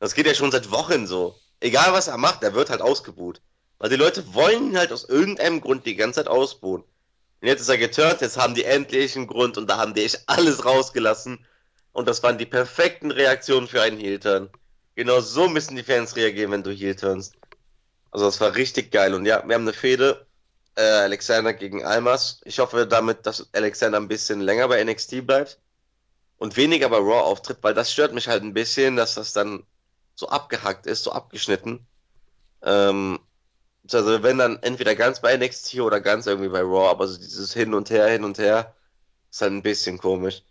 [0.00, 1.38] Das geht ja schon seit Wochen so.
[1.60, 3.40] Egal was er macht, er wird halt ausgebuht.
[3.78, 6.84] Weil die Leute wollen ihn halt aus irgendeinem Grund die ganze Zeit ausbuhen.
[7.44, 10.02] Und jetzt ist er geturnt, jetzt haben die endlich einen Grund und da haben die
[10.02, 11.44] echt alles rausgelassen.
[11.92, 14.48] Und das waren die perfekten Reaktionen für einen Heel-Turn.
[14.94, 17.34] Genau so müssen die Fans reagieren, wenn du Heel turnst.
[18.10, 19.12] Also das war richtig geil.
[19.12, 20.26] Und ja, wir haben eine Fehde.
[20.74, 22.40] Äh, Alexander gegen Almas.
[22.44, 25.58] Ich hoffe damit, dass Alexander ein bisschen länger bei NXT bleibt.
[26.38, 29.64] und weniger bei Raw auftritt, weil das stört mich halt ein bisschen, dass das dann
[30.14, 31.86] so abgehackt ist, so abgeschnitten.
[32.62, 33.20] Ähm,
[33.92, 37.52] also wenn dann entweder ganz bei NXT oder ganz irgendwie bei Raw, aber so dieses
[37.52, 38.74] Hin und Her, Hin und Her,
[39.30, 40.42] ist halt ein bisschen komisch.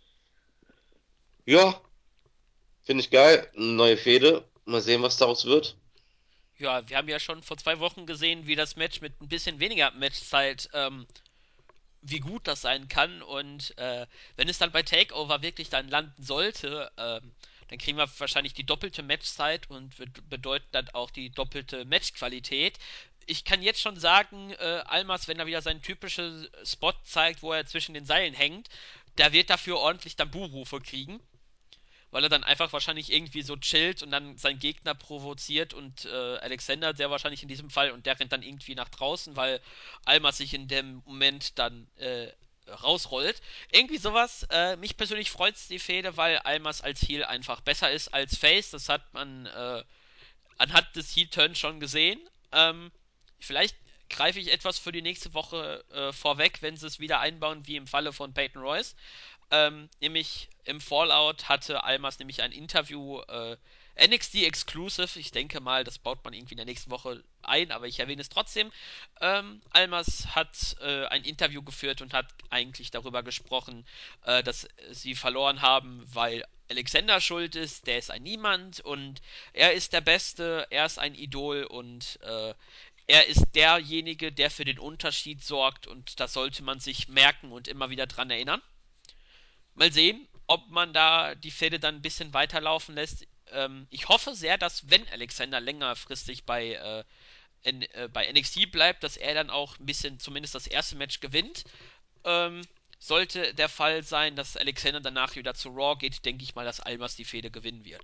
[1.46, 1.80] Ja,
[2.82, 3.48] finde ich geil.
[3.54, 4.44] Neue Fehde.
[4.66, 5.76] Mal sehen, was daraus wird.
[6.58, 9.58] Ja, wir haben ja schon vor zwei Wochen gesehen, wie das Match mit ein bisschen
[9.58, 11.06] weniger Matchzeit ähm,
[12.04, 13.22] wie gut das sein kann.
[13.22, 14.06] Und äh,
[14.36, 17.20] wenn es dann bei Takeover wirklich dann landen sollte, äh,
[17.68, 19.94] dann kriegen wir wahrscheinlich die doppelte Matchzeit und
[20.28, 22.78] bedeutet dann auch die doppelte Matchqualität.
[23.26, 27.52] Ich kann jetzt schon sagen, äh, Almas, wenn er wieder seinen typischen Spot zeigt, wo
[27.52, 28.68] er zwischen den Seilen hängt,
[29.18, 31.20] der wird dafür ordentlich dann Buhrufe kriegen
[32.14, 36.36] weil er dann einfach wahrscheinlich irgendwie so chillt und dann seinen Gegner provoziert und äh,
[36.36, 39.60] Alexander sehr wahrscheinlich in diesem Fall und der rennt dann irgendwie nach draußen, weil
[40.04, 42.28] Almas sich in dem Moment dann äh,
[42.68, 43.42] rausrollt.
[43.72, 44.46] Irgendwie sowas.
[44.50, 48.38] Äh, mich persönlich freut es die Fehde, weil Almas als Heal einfach besser ist als
[48.38, 48.70] Face.
[48.70, 49.82] Das hat man äh,
[50.56, 52.20] anhand des Heal-Turns schon gesehen.
[52.52, 52.92] Ähm,
[53.44, 53.76] vielleicht
[54.10, 57.76] greife ich etwas für die nächste Woche äh, vorweg, wenn sie es wieder einbauen, wie
[57.76, 58.94] im Falle von Peyton Royce.
[59.50, 63.56] Ähm, nämlich im Fallout hatte Almas nämlich ein Interview, äh,
[63.96, 65.18] NXT Exclusive.
[65.18, 68.22] Ich denke mal, das baut man irgendwie in der nächsten Woche ein, aber ich erwähne
[68.22, 68.72] es trotzdem.
[69.20, 73.86] Ähm, Almas hat äh, ein Interview geführt und hat eigentlich darüber gesprochen,
[74.24, 77.86] äh, dass sie verloren haben, weil Alexander schuld ist.
[77.86, 79.20] Der ist ein Niemand und
[79.52, 82.54] er ist der Beste, er ist ein Idol und äh,
[83.06, 87.68] er ist derjenige, der für den Unterschied sorgt und das sollte man sich merken und
[87.68, 88.62] immer wieder dran erinnern.
[89.74, 93.26] Mal sehen, ob man da die Fäde dann ein bisschen weiterlaufen lässt.
[93.50, 97.04] Ähm, ich hoffe sehr, dass wenn Alexander längerfristig bei, äh,
[97.62, 101.20] in, äh, bei NXT bleibt, dass er dann auch ein bisschen zumindest das erste Match
[101.20, 101.64] gewinnt.
[102.24, 102.62] Ähm,
[102.98, 106.80] sollte der Fall sein, dass Alexander danach wieder zu Raw geht, denke ich mal, dass
[106.80, 108.02] Almas die Fehde gewinnen wird.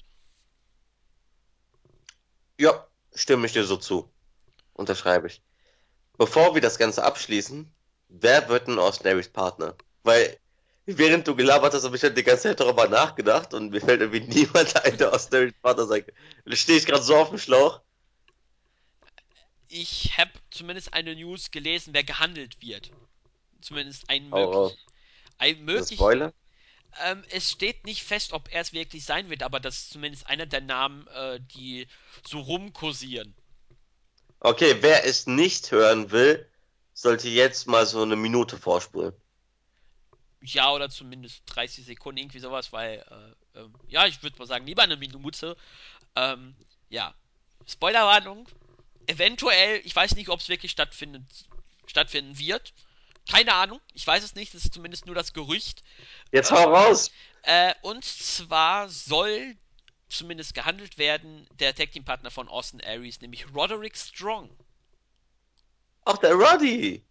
[2.59, 4.11] Ja, stimme ich dir so zu.
[4.75, 5.43] Unterschreibe ich.
[6.17, 7.71] Bevor wir das Ganze abschließen,
[8.09, 9.75] wer wird denn Austin Partner?
[10.03, 10.39] Weil
[10.87, 14.01] während du gelabert hast, habe ich halt die ganze Zeit darüber nachgedacht und mir fällt
[14.01, 16.13] irgendwie niemand ein, der aus Harry Potter sagt.
[16.45, 17.81] Da stehe ich gerade so auf dem Schlauch.
[19.69, 22.91] Ich habe zumindest eine News gelesen, wer gehandelt wird.
[23.61, 24.79] Zumindest ein möglich.
[25.39, 25.99] Ein möglich.
[25.99, 26.33] Spoiler?
[27.05, 30.27] Ähm, es steht nicht fest, ob er es wirklich sein wird, aber das ist zumindest
[30.27, 31.87] einer der Namen, äh, die
[32.27, 33.35] so rumkursieren.
[34.41, 36.49] Okay, wer es nicht hören will,
[36.95, 39.15] sollte jetzt mal so eine Minute vorspulen
[40.43, 43.05] ja, oder zumindest 30 Sekunden, irgendwie sowas, weil,
[43.55, 45.57] äh, äh, ja, ich würde mal sagen, lieber eine Minute.
[46.17, 46.55] Ähm,
[46.89, 47.15] ja,
[47.67, 48.49] Spoilerwarnung.
[49.07, 51.27] Eventuell, ich weiß nicht, ob es wirklich stattfinden,
[51.87, 52.73] stattfinden wird.
[53.29, 55.83] Keine Ahnung, ich weiß es nicht, das ist zumindest nur das Gerücht.
[56.33, 57.11] Jetzt hau raus!
[57.43, 59.57] Äh, und zwar soll
[60.11, 64.51] zumindest gehandelt werden der Tag Team Partner von Austin Aries, nämlich Roderick Strong.
[66.05, 67.05] Ach, der Roddy!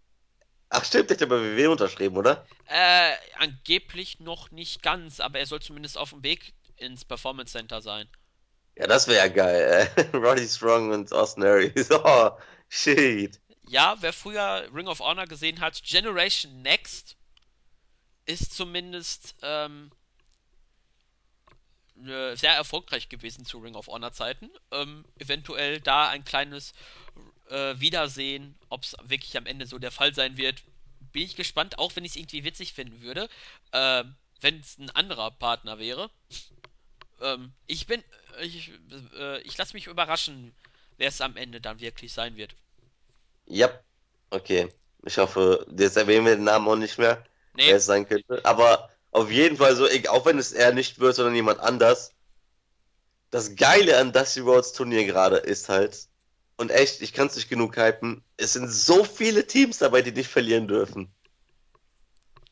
[0.69, 2.45] Ach stimmt, der hat ja bei WWE unterschrieben, oder?
[2.67, 7.81] Äh, angeblich noch nicht ganz, aber er soll zumindest auf dem Weg ins Performance Center
[7.81, 8.07] sein.
[8.75, 9.91] Ja, das wäre ja geil.
[9.95, 10.01] Äh.
[10.17, 11.89] Roddy Strong und Austin Aries.
[11.91, 12.31] Oh,
[12.69, 13.39] shit.
[13.67, 17.17] Ja, wer früher Ring of Honor gesehen hat, Generation Next
[18.25, 19.91] ist zumindest ähm,
[22.07, 24.49] äh, sehr erfolgreich gewesen zu Ring of Honor Zeiten.
[24.71, 26.73] Ähm, eventuell da ein kleines
[27.49, 30.63] äh, Wiedersehen, ob es wirklich am Ende so der Fall sein wird,
[31.11, 33.29] bin ich gespannt, auch wenn ich es irgendwie witzig finden würde,
[33.71, 34.03] äh,
[34.41, 36.09] wenn es ein anderer Partner wäre.
[37.21, 38.03] Ähm, ich bin,
[38.41, 38.71] ich,
[39.17, 40.53] äh, ich lasse mich überraschen,
[40.97, 42.55] wer es am Ende dann wirklich sein wird.
[43.45, 43.69] Ja,
[44.29, 44.69] okay.
[45.05, 47.25] Ich hoffe, jetzt erwähnen wir den Namen auch nicht mehr,
[47.55, 47.67] nee.
[47.67, 48.43] wer es sein könnte.
[48.45, 52.13] Aber auf jeden Fall so, auch wenn es er nicht wird, sondern jemand anders.
[53.31, 56.07] Das Geile an Dusty Rhodes Turnier gerade ist halt,
[56.57, 58.23] und echt, ich kann es nicht genug hypen.
[58.37, 61.09] Es sind so viele Teams dabei, die nicht verlieren dürfen.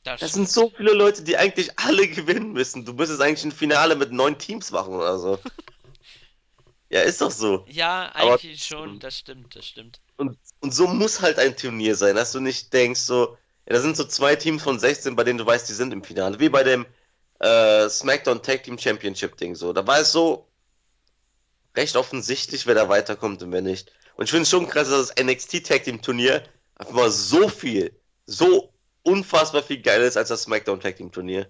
[0.04, 2.86] Das, das sind so viele Leute, die eigentlich alle gewinnen müssen.
[2.86, 5.38] Du müsstest eigentlich ein Finale mit neun Teams machen oder so.
[6.90, 7.66] ja, ist doch so.
[7.68, 10.00] Ja, eigentlich Aber, schon, das stimmt, das stimmt.
[10.16, 13.38] Und, und so muss halt ein Turnier sein, dass du nicht denkst, so,
[13.68, 16.04] ja, da sind so zwei Teams von 16, bei denen du weißt, die sind im
[16.04, 16.40] Finale.
[16.40, 16.86] Wie bei dem
[17.40, 19.74] äh, SmackDown Tag Team Championship Ding so.
[19.74, 20.48] Da war es so,
[21.76, 23.92] recht offensichtlich, wer da weiterkommt und wer nicht.
[24.16, 26.44] Und ich finde es schon krass, dass das NXT Tag Team Turnier
[26.76, 27.94] einfach mal so viel,
[28.26, 31.50] so unfassbar viel geiler ist als das SmackDown Tag Team Turnier.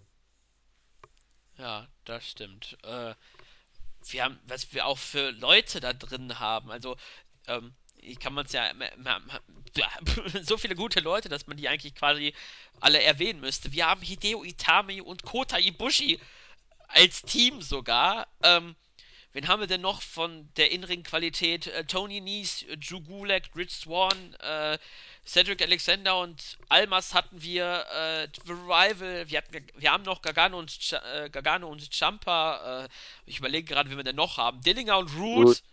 [1.57, 2.77] Ja, das stimmt.
[2.83, 3.13] Äh,
[4.09, 6.71] wir haben, was wir auch für Leute da drin haben.
[6.71, 6.97] Also,
[7.47, 7.73] ähm,
[8.19, 8.71] kann man es ja,
[10.43, 12.33] so viele gute Leute, dass man die eigentlich quasi
[12.79, 13.71] alle erwähnen müsste.
[13.71, 16.19] Wir haben Hideo Itami und Kota Ibushi
[16.87, 18.27] als Team sogar.
[18.43, 18.75] Ähm,
[19.33, 21.67] wen haben wir denn noch von der inneren Qualität?
[21.67, 24.77] Äh, Tony Nies, Drew Gulak, Rich Swan, äh,
[25.25, 30.57] Cedric Alexander und Almas hatten wir, äh, The Revival, wir, hatten, wir haben noch Gargano
[30.57, 32.89] und, Ch äh, Gargano und Champa, äh,
[33.25, 34.61] ich überlege gerade, wen wir denn noch haben.
[34.61, 35.63] Dillinger und Root,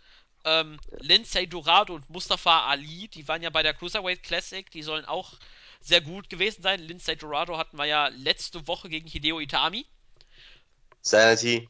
[0.45, 5.05] ähm, Lindsay Dorado und Mustafa Ali, die waren ja bei der Cruiserweight Classic, die sollen
[5.05, 5.33] auch
[5.81, 6.79] sehr gut gewesen sein.
[6.79, 9.85] Lindsay Dorado hatten wir ja letzte Woche gegen Hideo Itami.
[11.01, 11.69] Sanity.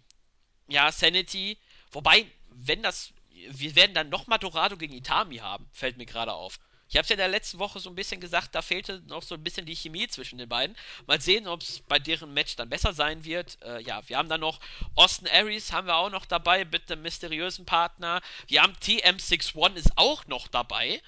[0.67, 1.57] Ja, Sanity.
[1.91, 3.11] Wobei, wenn das.
[3.49, 6.57] Wir werden dann nochmal Dorado gegen Itami haben, fällt mir gerade auf.
[6.87, 9.23] Ich habe es ja in der letzten Woche so ein bisschen gesagt, da fehlte noch
[9.23, 10.75] so ein bisschen die Chemie zwischen den beiden.
[11.07, 13.57] Mal sehen, ob es bei deren Match dann besser sein wird.
[13.63, 14.59] Äh, ja, wir haben dann noch
[14.95, 18.21] Austin Aries, haben wir auch noch dabei mit einem mysteriösen Partner.
[18.47, 21.01] Wir haben TM61 ist auch noch dabei.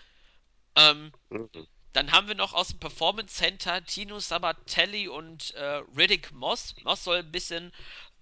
[0.76, 1.50] Ähm, mhm.
[1.94, 6.76] Dann haben wir noch aus dem Performance Center Tino Sabatelli und äh, Riddick Moss.
[6.84, 7.72] Moss soll ein bisschen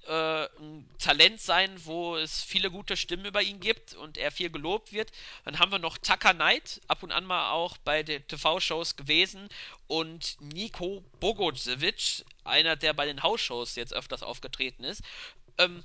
[0.08, 4.49] äh, ein Talent sein, wo es viele gute Stimmen über ihn gibt und er viel
[4.49, 5.12] gelobt wird.
[5.43, 9.49] Dann haben wir noch Tucker Knight, ab und an mal auch bei den TV-Shows gewesen
[9.88, 15.01] und Nico Bogocevic, einer, der bei den Hausshows jetzt öfters aufgetreten ist.
[15.58, 15.84] Ähm,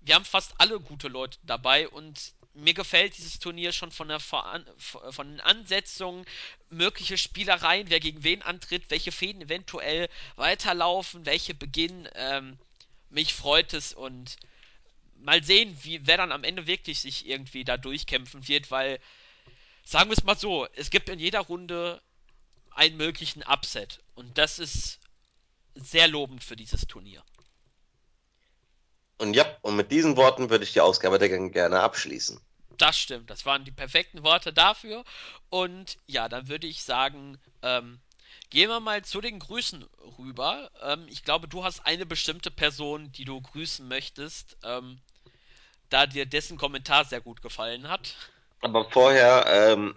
[0.00, 4.18] wir haben fast alle gute Leute dabei und mir gefällt dieses Turnier schon von, der
[4.18, 4.64] von
[5.18, 6.24] den Ansetzungen,
[6.68, 12.08] mögliche Spielereien, wer gegen wen antritt, welche Fäden eventuell weiterlaufen, welche beginnen.
[12.14, 12.58] Ähm,
[13.10, 14.36] mich freut es und
[15.16, 18.98] mal sehen, wie, wer dann am Ende wirklich sich irgendwie da durchkämpfen wird, weil,
[19.84, 22.00] sagen wir es mal so, es gibt in jeder Runde
[22.70, 25.00] einen möglichen Upset und das ist
[25.74, 27.22] sehr lobend für dieses Turnier.
[29.18, 32.40] Und ja, und mit diesen Worten würde ich die Ausgabe der Gang gerne abschließen.
[32.78, 35.04] Das stimmt, das waren die perfekten Worte dafür.
[35.50, 38.00] Und ja, dann würde ich sagen, ähm,
[38.50, 39.84] Gehen wir mal zu den Grüßen
[40.18, 40.70] rüber.
[40.82, 44.98] Ähm, ich glaube, du hast eine bestimmte Person, die du grüßen möchtest, ähm,
[45.88, 48.16] da dir dessen Kommentar sehr gut gefallen hat.
[48.60, 49.94] Aber vorher ähm,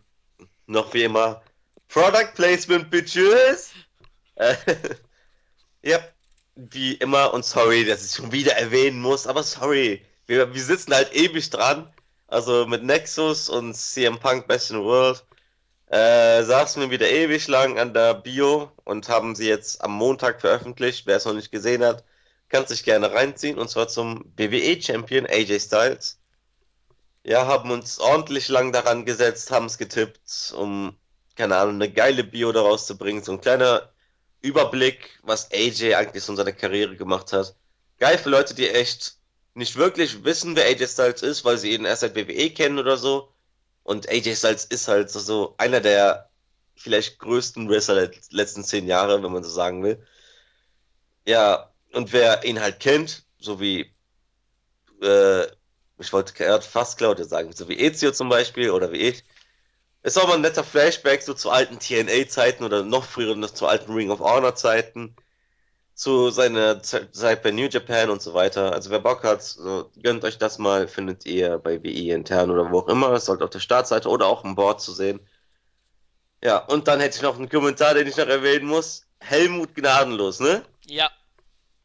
[0.67, 1.41] noch wie immer
[1.87, 3.71] Product Placement, Bitches.
[4.35, 4.55] Äh,
[5.81, 5.99] ja,
[6.55, 10.93] wie immer und sorry, dass ich schon wieder erwähnen muss, aber sorry, wir, wir sitzen
[10.93, 11.91] halt ewig dran.
[12.27, 15.23] Also mit Nexus und CM Punk Best in the World
[15.87, 20.41] äh, saßen wir wieder ewig lang an der Bio und haben sie jetzt am Montag
[20.41, 21.05] veröffentlicht.
[21.05, 22.03] Wer es noch nicht gesehen hat,
[22.49, 23.57] kann sich gerne reinziehen.
[23.57, 26.19] Und zwar zum WWE-Champion AJ Styles.
[27.25, 30.97] Ja, haben uns ordentlich lang daran gesetzt, haben es getippt, um,
[31.35, 33.23] keine Ahnung, eine geile Bio daraus zu bringen.
[33.23, 33.89] So ein kleiner
[34.41, 37.55] Überblick, was AJ eigentlich so in seiner Karriere gemacht hat.
[37.99, 39.17] Geil für Leute, die echt
[39.53, 42.97] nicht wirklich wissen, wer AJ Styles ist, weil sie ihn erst seit WWE kennen oder
[42.97, 43.32] so
[43.83, 46.29] und AJ Styles ist halt so, so einer der
[46.75, 50.05] vielleicht größten Wrestler der letzten zehn Jahre, wenn man so sagen will.
[51.25, 53.93] Ja, und wer ihn halt kennt, so wie,
[55.01, 55.43] äh,
[55.99, 59.23] ich wollte fast Claudia sagen, so wie Ezio zum Beispiel oder wie ich,
[60.01, 63.67] ist auch mal ein netter Flashback so zu alten TNA-Zeiten oder noch früher noch zu
[63.67, 65.15] alten Ring of Honor-Zeiten
[65.93, 68.73] zu seiner Zeit bei New Japan und so weiter.
[68.73, 72.71] Also wer Bock hat, so, gönnt euch das mal, findet ihr bei WI intern oder
[72.71, 73.11] wo auch immer.
[73.11, 75.19] Es sollte auf der Startseite oder auch im Board zu sehen.
[76.43, 79.05] Ja, und dann hätte ich noch einen Kommentar, den ich noch erwähnen muss.
[79.19, 80.65] Helmut Gnadenlos, ne?
[80.85, 81.09] Ja.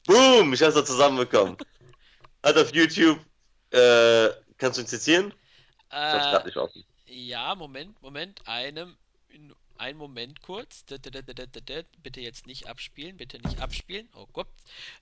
[0.06, 1.56] Boom, ich hab's da zusammenbekommen.
[2.42, 3.18] Hat auf YouTube,
[3.70, 5.34] äh, kannst du ihn zitieren?
[5.92, 6.84] Äh, ich hab's grad nicht offen.
[7.06, 8.96] Ja, Moment, Moment, einem
[9.78, 10.84] einen Moment kurz.
[10.84, 14.08] Bitte jetzt nicht abspielen, bitte nicht abspielen.
[14.14, 14.48] Oh Gott.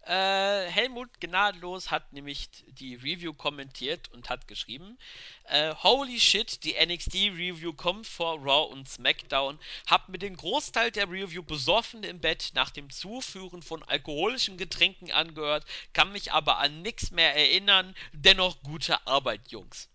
[0.06, 4.98] Äh, Helmut Gnadenlos hat nämlich die Review kommentiert und hat geschrieben:
[5.44, 9.58] äh, Holy shit, die NXT Review kommt vor Raw und SmackDown.
[9.86, 15.10] Hab mir den Großteil der Review besoffen im Bett nach dem Zuführen von alkoholischen Getränken
[15.10, 17.94] angehört, kann mich aber an nichts mehr erinnern.
[18.12, 19.88] Dennoch gute Arbeit, Jungs.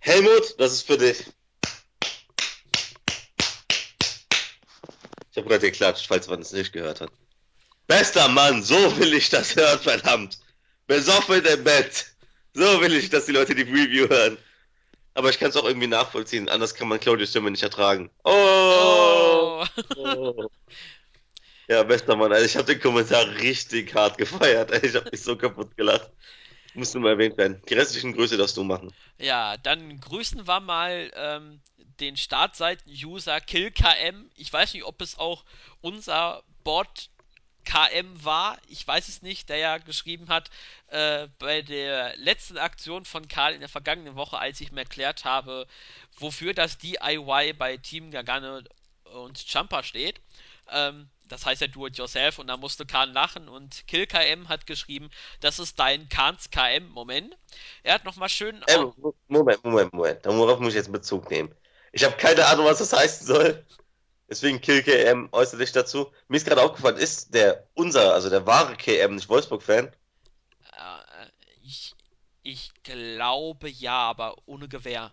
[0.00, 1.24] Helmut, das ist für dich.
[5.34, 7.10] Ich habe gerade geklatscht, falls man es nicht gehört hat.
[7.88, 10.38] Bester Mann, so will ich das hören, verdammt.
[10.86, 12.06] Besoffen im Bett.
[12.52, 14.38] So will ich, dass die Leute die Review hören.
[15.14, 18.10] Aber ich kann es auch irgendwie nachvollziehen, anders kann man Claudius Stimme nicht ertragen.
[18.22, 19.64] Oh!
[19.96, 20.46] oh.
[21.66, 24.84] Ja, bester Mann, also ich habe den Kommentar richtig hart gefeiert.
[24.84, 26.10] Ich habe mich so kaputt gelacht.
[26.74, 27.62] Muss nur mal erwähnt werden.
[27.68, 28.92] Die restlichen Grüße darfst du machen.
[29.18, 31.60] Ja, dann grüßen wir mal ähm,
[32.00, 34.30] den Startseiten-User KillKM.
[34.36, 35.44] Ich weiß nicht, ob es auch
[35.80, 37.10] unser Bot
[37.64, 40.50] KM war, ich weiß es nicht, der ja geschrieben hat,
[40.88, 45.24] äh, bei der letzten Aktion von Karl in der vergangenen Woche, als ich mir erklärt
[45.24, 45.66] habe,
[46.18, 48.60] wofür das DIY bei Team Gargano
[49.14, 50.20] und Jumper steht.
[50.70, 55.58] Ähm, das heißt ja Do-It-Yourself und da musste Khan lachen und KillKM hat geschrieben, das
[55.58, 57.36] ist dein Khans KM-Moment.
[57.82, 58.62] Er hat nochmal schön.
[58.66, 58.78] Äh,
[59.28, 60.20] Moment, Moment, Moment.
[60.24, 61.54] Worauf muss ich jetzt Bezug nehmen?
[61.94, 63.64] Ich habe keine Ahnung, was das heißen soll.
[64.28, 66.10] Deswegen Kill KM äußert sich dazu.
[66.26, 69.86] Mir ist gerade aufgefallen, ist der unser, also der wahre KM nicht Wolfsburg-Fan?
[69.86, 71.26] Äh,
[71.62, 71.94] ich,
[72.42, 75.12] ich glaube ja, aber ohne Gewehr.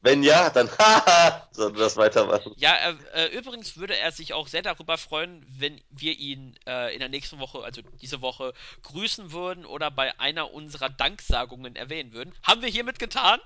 [0.00, 2.52] Wenn ja, dann haha, sollte das weitermachen.
[2.56, 6.94] Ja, äh, äh, übrigens würde er sich auch sehr darüber freuen, wenn wir ihn äh,
[6.94, 12.12] in der nächsten Woche, also diese Woche, grüßen würden oder bei einer unserer Danksagungen erwähnen
[12.12, 12.32] würden.
[12.44, 13.40] Haben wir hiermit getan?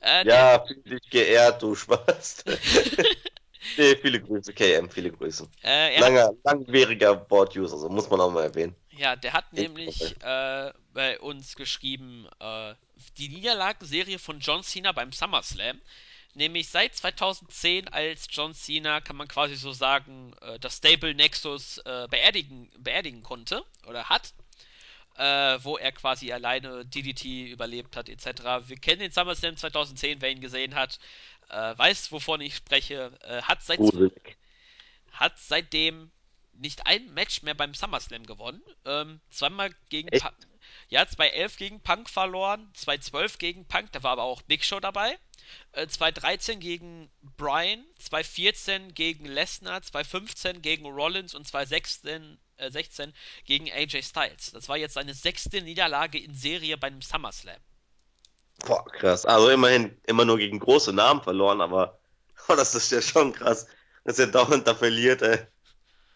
[0.00, 2.44] Äh, ja, fühl dich geehrt, du Spaß.
[3.76, 5.48] nee, viele Grüße, KM, viele Grüße.
[5.62, 8.74] Äh, Langer, langwieriger Board-User, so muss man auch mal erwähnen.
[8.96, 12.74] Ja, der hat nämlich äh, bei uns geschrieben, äh,
[13.18, 15.80] die Niederlagenserie von John Cena beim SummerSlam.
[16.34, 21.78] Nämlich seit 2010, als John Cena, kann man quasi so sagen, äh, das Stable Nexus
[21.78, 24.32] äh, beerdigen, beerdigen konnte oder hat.
[25.22, 28.26] Äh, wo er quasi alleine DDT überlebt hat, etc.
[28.66, 30.98] Wir kennen den SummerSlam 2010, wer ihn gesehen hat,
[31.48, 33.12] äh, weiß, wovon ich spreche.
[33.22, 33.78] Äh, hat, seit,
[35.12, 36.10] hat seitdem
[36.54, 38.60] nicht ein Match mehr beim SummerSlam gewonnen.
[38.84, 40.34] Ähm, zweimal gegen Punk.
[40.92, 45.16] Ja, 2-11 gegen Punk verloren, 2-12 gegen Punk, da war aber auch Big Show dabei.
[45.72, 53.14] Äh, 2-13 gegen Bryan, 2-14 gegen Lesnar, 2-15 gegen Rollins und 2-16 äh, 16
[53.46, 54.52] gegen AJ Styles.
[54.52, 57.56] Das war jetzt seine sechste Niederlage in Serie bei einem SummerSlam.
[58.66, 59.24] Boah, krass.
[59.24, 61.98] Also immerhin immer nur gegen große Namen verloren, aber
[62.48, 63.66] oh, das ist ja schon krass,
[64.04, 65.38] dass er dauernd da verliert, ey.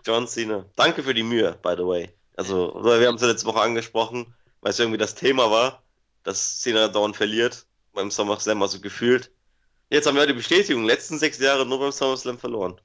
[0.04, 0.66] John Cena.
[0.76, 2.12] Danke für die Mühe, by the way.
[2.36, 4.34] Also, wir haben es ja letzte Woche angesprochen,
[4.66, 5.80] weil es irgendwie das Thema war,
[6.24, 9.30] dass Cena dauernd verliert beim SummerSlam, also gefühlt.
[9.90, 12.80] Jetzt haben wir die Bestätigung, letzten sechs Jahre nur beim SummerSlam verloren.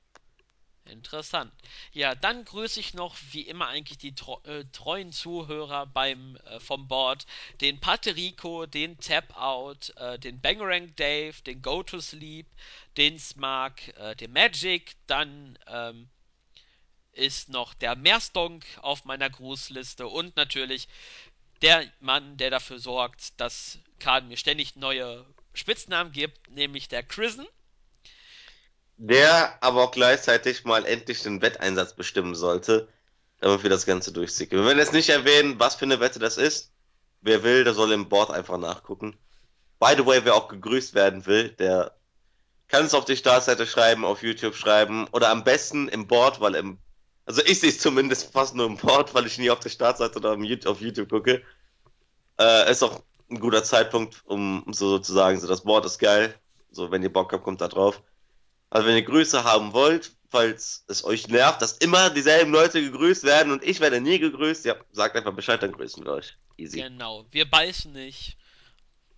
[0.86, 1.52] Interessant.
[1.92, 4.14] Ja, dann grüße ich noch wie immer eigentlich die
[4.44, 7.26] äh, treuen Zuhörer beim äh, vom Board,
[7.62, 12.46] den Paterico, den Tap Out, äh, den Bangerang Dave, den Go to Sleep,
[12.96, 16.10] den Smark, äh, den Magic, dann ähm,
[17.14, 20.88] ist noch der Meerstonk auf meiner Grußliste und natürlich
[21.62, 27.48] der Mann, der dafür sorgt, dass Kahn mir ständig neue Spitznamen gibt, nämlich der Chrisen.
[28.98, 32.88] Der aber auch gleichzeitig mal endlich den Wetteinsatz bestimmen sollte,
[33.40, 34.52] damit wir das Ganze durchziehen.
[34.52, 36.72] Wir werden jetzt nicht erwähnen, was für eine Wette das ist.
[37.22, 39.18] Wer will, der soll im Board einfach nachgucken.
[39.80, 41.96] By the way, wer auch gegrüßt werden will, der
[42.68, 46.56] kann es auf die Startseite schreiben, auf YouTube schreiben oder am besten im Board, weil
[46.56, 46.78] im
[47.26, 50.18] also ich sehe es zumindest fast nur im Port, weil ich nie auf der Startseite
[50.18, 51.44] oder auf YouTube gucke.
[52.40, 56.36] Äh, ist auch ein guter Zeitpunkt, um so zu sagen, so das Board ist geil.
[56.72, 58.02] So, wenn ihr Bock habt, kommt da drauf.
[58.70, 63.24] Also wenn ihr Grüße haben wollt, falls es euch nervt, dass immer dieselben Leute gegrüßt
[63.24, 66.36] werden und ich werde nie gegrüßt, ja, sagt einfach Bescheid, dann grüßen wir euch.
[66.58, 66.82] Easy.
[66.82, 68.38] Genau, wir beißen nicht.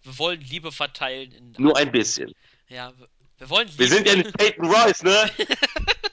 [0.02, 1.56] Wir wollen Liebe verteilen.
[1.58, 2.34] Nur ein bisschen.
[2.68, 2.92] Ja,
[3.38, 3.80] wir wollen Liebe.
[3.80, 5.32] Wir sind ja nicht Peyton Royce, ne?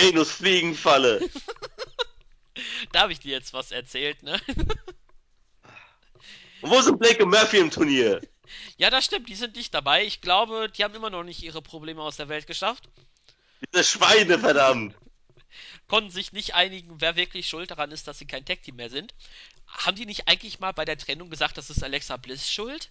[0.00, 1.28] Venus Fliegenfalle.
[2.92, 4.40] da habe ich dir jetzt was erzählt, ne?
[6.62, 8.20] Und wo sind Blake und Murphy im Turnier?
[8.76, 10.04] Ja, das stimmt, die sind nicht dabei.
[10.04, 12.88] Ich glaube, die haben immer noch nicht ihre Probleme aus der Welt geschafft.
[13.72, 14.94] Diese Schweine, verdammt.
[15.88, 19.14] Konnten sich nicht einigen, wer wirklich schuld daran ist, dass sie kein Tag-Team mehr sind.
[19.66, 22.90] Haben die nicht eigentlich mal bei der Trennung gesagt, das ist Alexa Bliss schuld?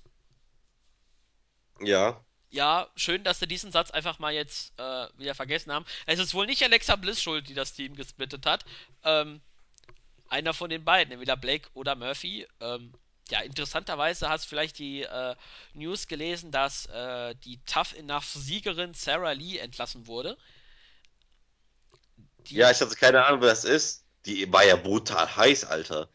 [1.81, 5.85] Ja ja, schön, dass sie diesen Satz einfach mal jetzt äh, wieder vergessen haben.
[6.05, 8.65] Es ist wohl nicht Alexa Bliss schuld, die das Team gesplittet hat.
[9.03, 9.41] Ähm,
[10.29, 12.47] einer von den beiden, entweder Blake oder Murphy.
[12.59, 12.93] Ähm,
[13.29, 15.35] ja, interessanterweise hast du vielleicht die äh,
[15.73, 20.37] News gelesen, dass äh, die Tough Enough Siegerin Sarah Lee entlassen wurde.
[22.47, 24.05] Die, ja, ich hatte keine Ahnung, wer das ist.
[24.25, 26.09] Die war ja brutal heiß, Alter.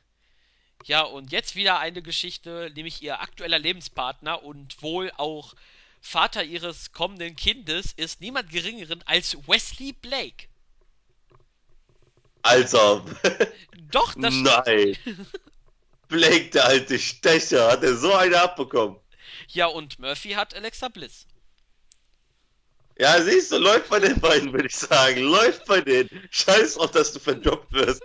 [0.84, 5.54] Ja, und jetzt wieder eine Geschichte, nämlich ihr aktueller Lebenspartner und wohl auch
[6.06, 10.48] Vater ihres kommenden Kindes ist niemand geringeren als Wesley Blake.
[12.42, 13.04] Also.
[13.90, 14.34] Doch, das
[14.66, 14.98] Nein.
[16.08, 18.98] Blake, der alte Stecher, hat er so eine abbekommen.
[19.48, 21.26] Ja, und Murphy hat Alexa Bliss.
[22.98, 25.22] Ja, siehst du, läuft bei den beiden, würde ich sagen.
[25.22, 26.10] Läuft bei denen.
[26.30, 28.02] Scheiß drauf, dass du verdoppt wirst.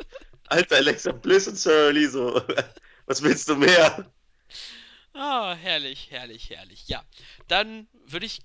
[0.48, 2.42] Alter, Alexa Bliss und Sarah Lee, so.
[3.08, 4.10] Was willst du mehr?
[5.22, 6.88] Ah, herrlich, herrlich, herrlich.
[6.88, 7.04] Ja,
[7.50, 8.40] dann würde ich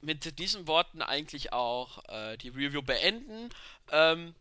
[0.00, 3.48] mit diesen Worten eigentlich auch äh, die Review beenden.
[3.90, 4.36] Ähm,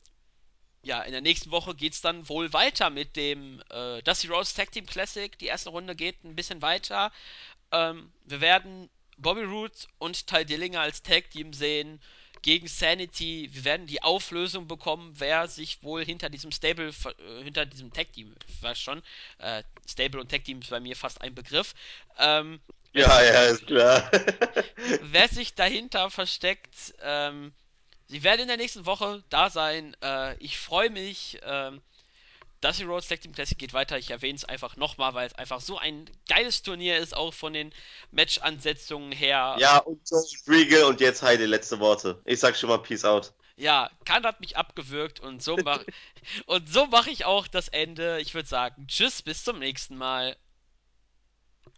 [0.84, 4.56] ja, in der nächsten Woche geht es dann wohl weiter mit dem äh, Dusty Rose
[4.56, 5.36] Tag Team Classic.
[5.40, 7.12] Die erste Runde geht ein bisschen weiter.
[7.72, 8.88] Ähm, wir werden
[9.18, 12.00] Bobby Roode und Ty Dillinger als Tag Team sehen.
[12.42, 13.50] Gegen Sanity.
[13.52, 18.14] Wir werden die Auflösung bekommen, wer sich wohl hinter diesem Stable, äh, hinter diesem Tag
[18.14, 19.02] Team, weiß schon,
[19.40, 21.74] äh, Stable und Tag Team ist bei mir fast ein Begriff.
[22.18, 22.60] Ähm,
[22.94, 24.10] ja, ja, ist klar.
[25.02, 27.54] wer sich dahinter versteckt, ähm,
[28.08, 29.96] sie werden in der nächsten Woche da sein.
[30.02, 31.40] Äh, ich freue mich.
[31.44, 31.82] Ähm,
[32.62, 33.98] Dusty Rhodes Tag Team Classic geht weiter.
[33.98, 37.54] Ich erwähne es einfach nochmal, weil es einfach so ein geiles Turnier ist, auch von
[37.54, 37.74] den
[38.12, 39.56] Match-Ansetzungen her.
[39.60, 42.22] Ja, und so Regal und jetzt Heide, letzte Worte.
[42.26, 43.34] Ich sag schon mal Peace out.
[43.56, 45.86] Ja, Khan hat mich abgewürgt und so mache
[46.66, 48.20] so mach ich auch das Ende.
[48.22, 50.38] Ich würde sagen, tschüss, bis zum nächsten Mal.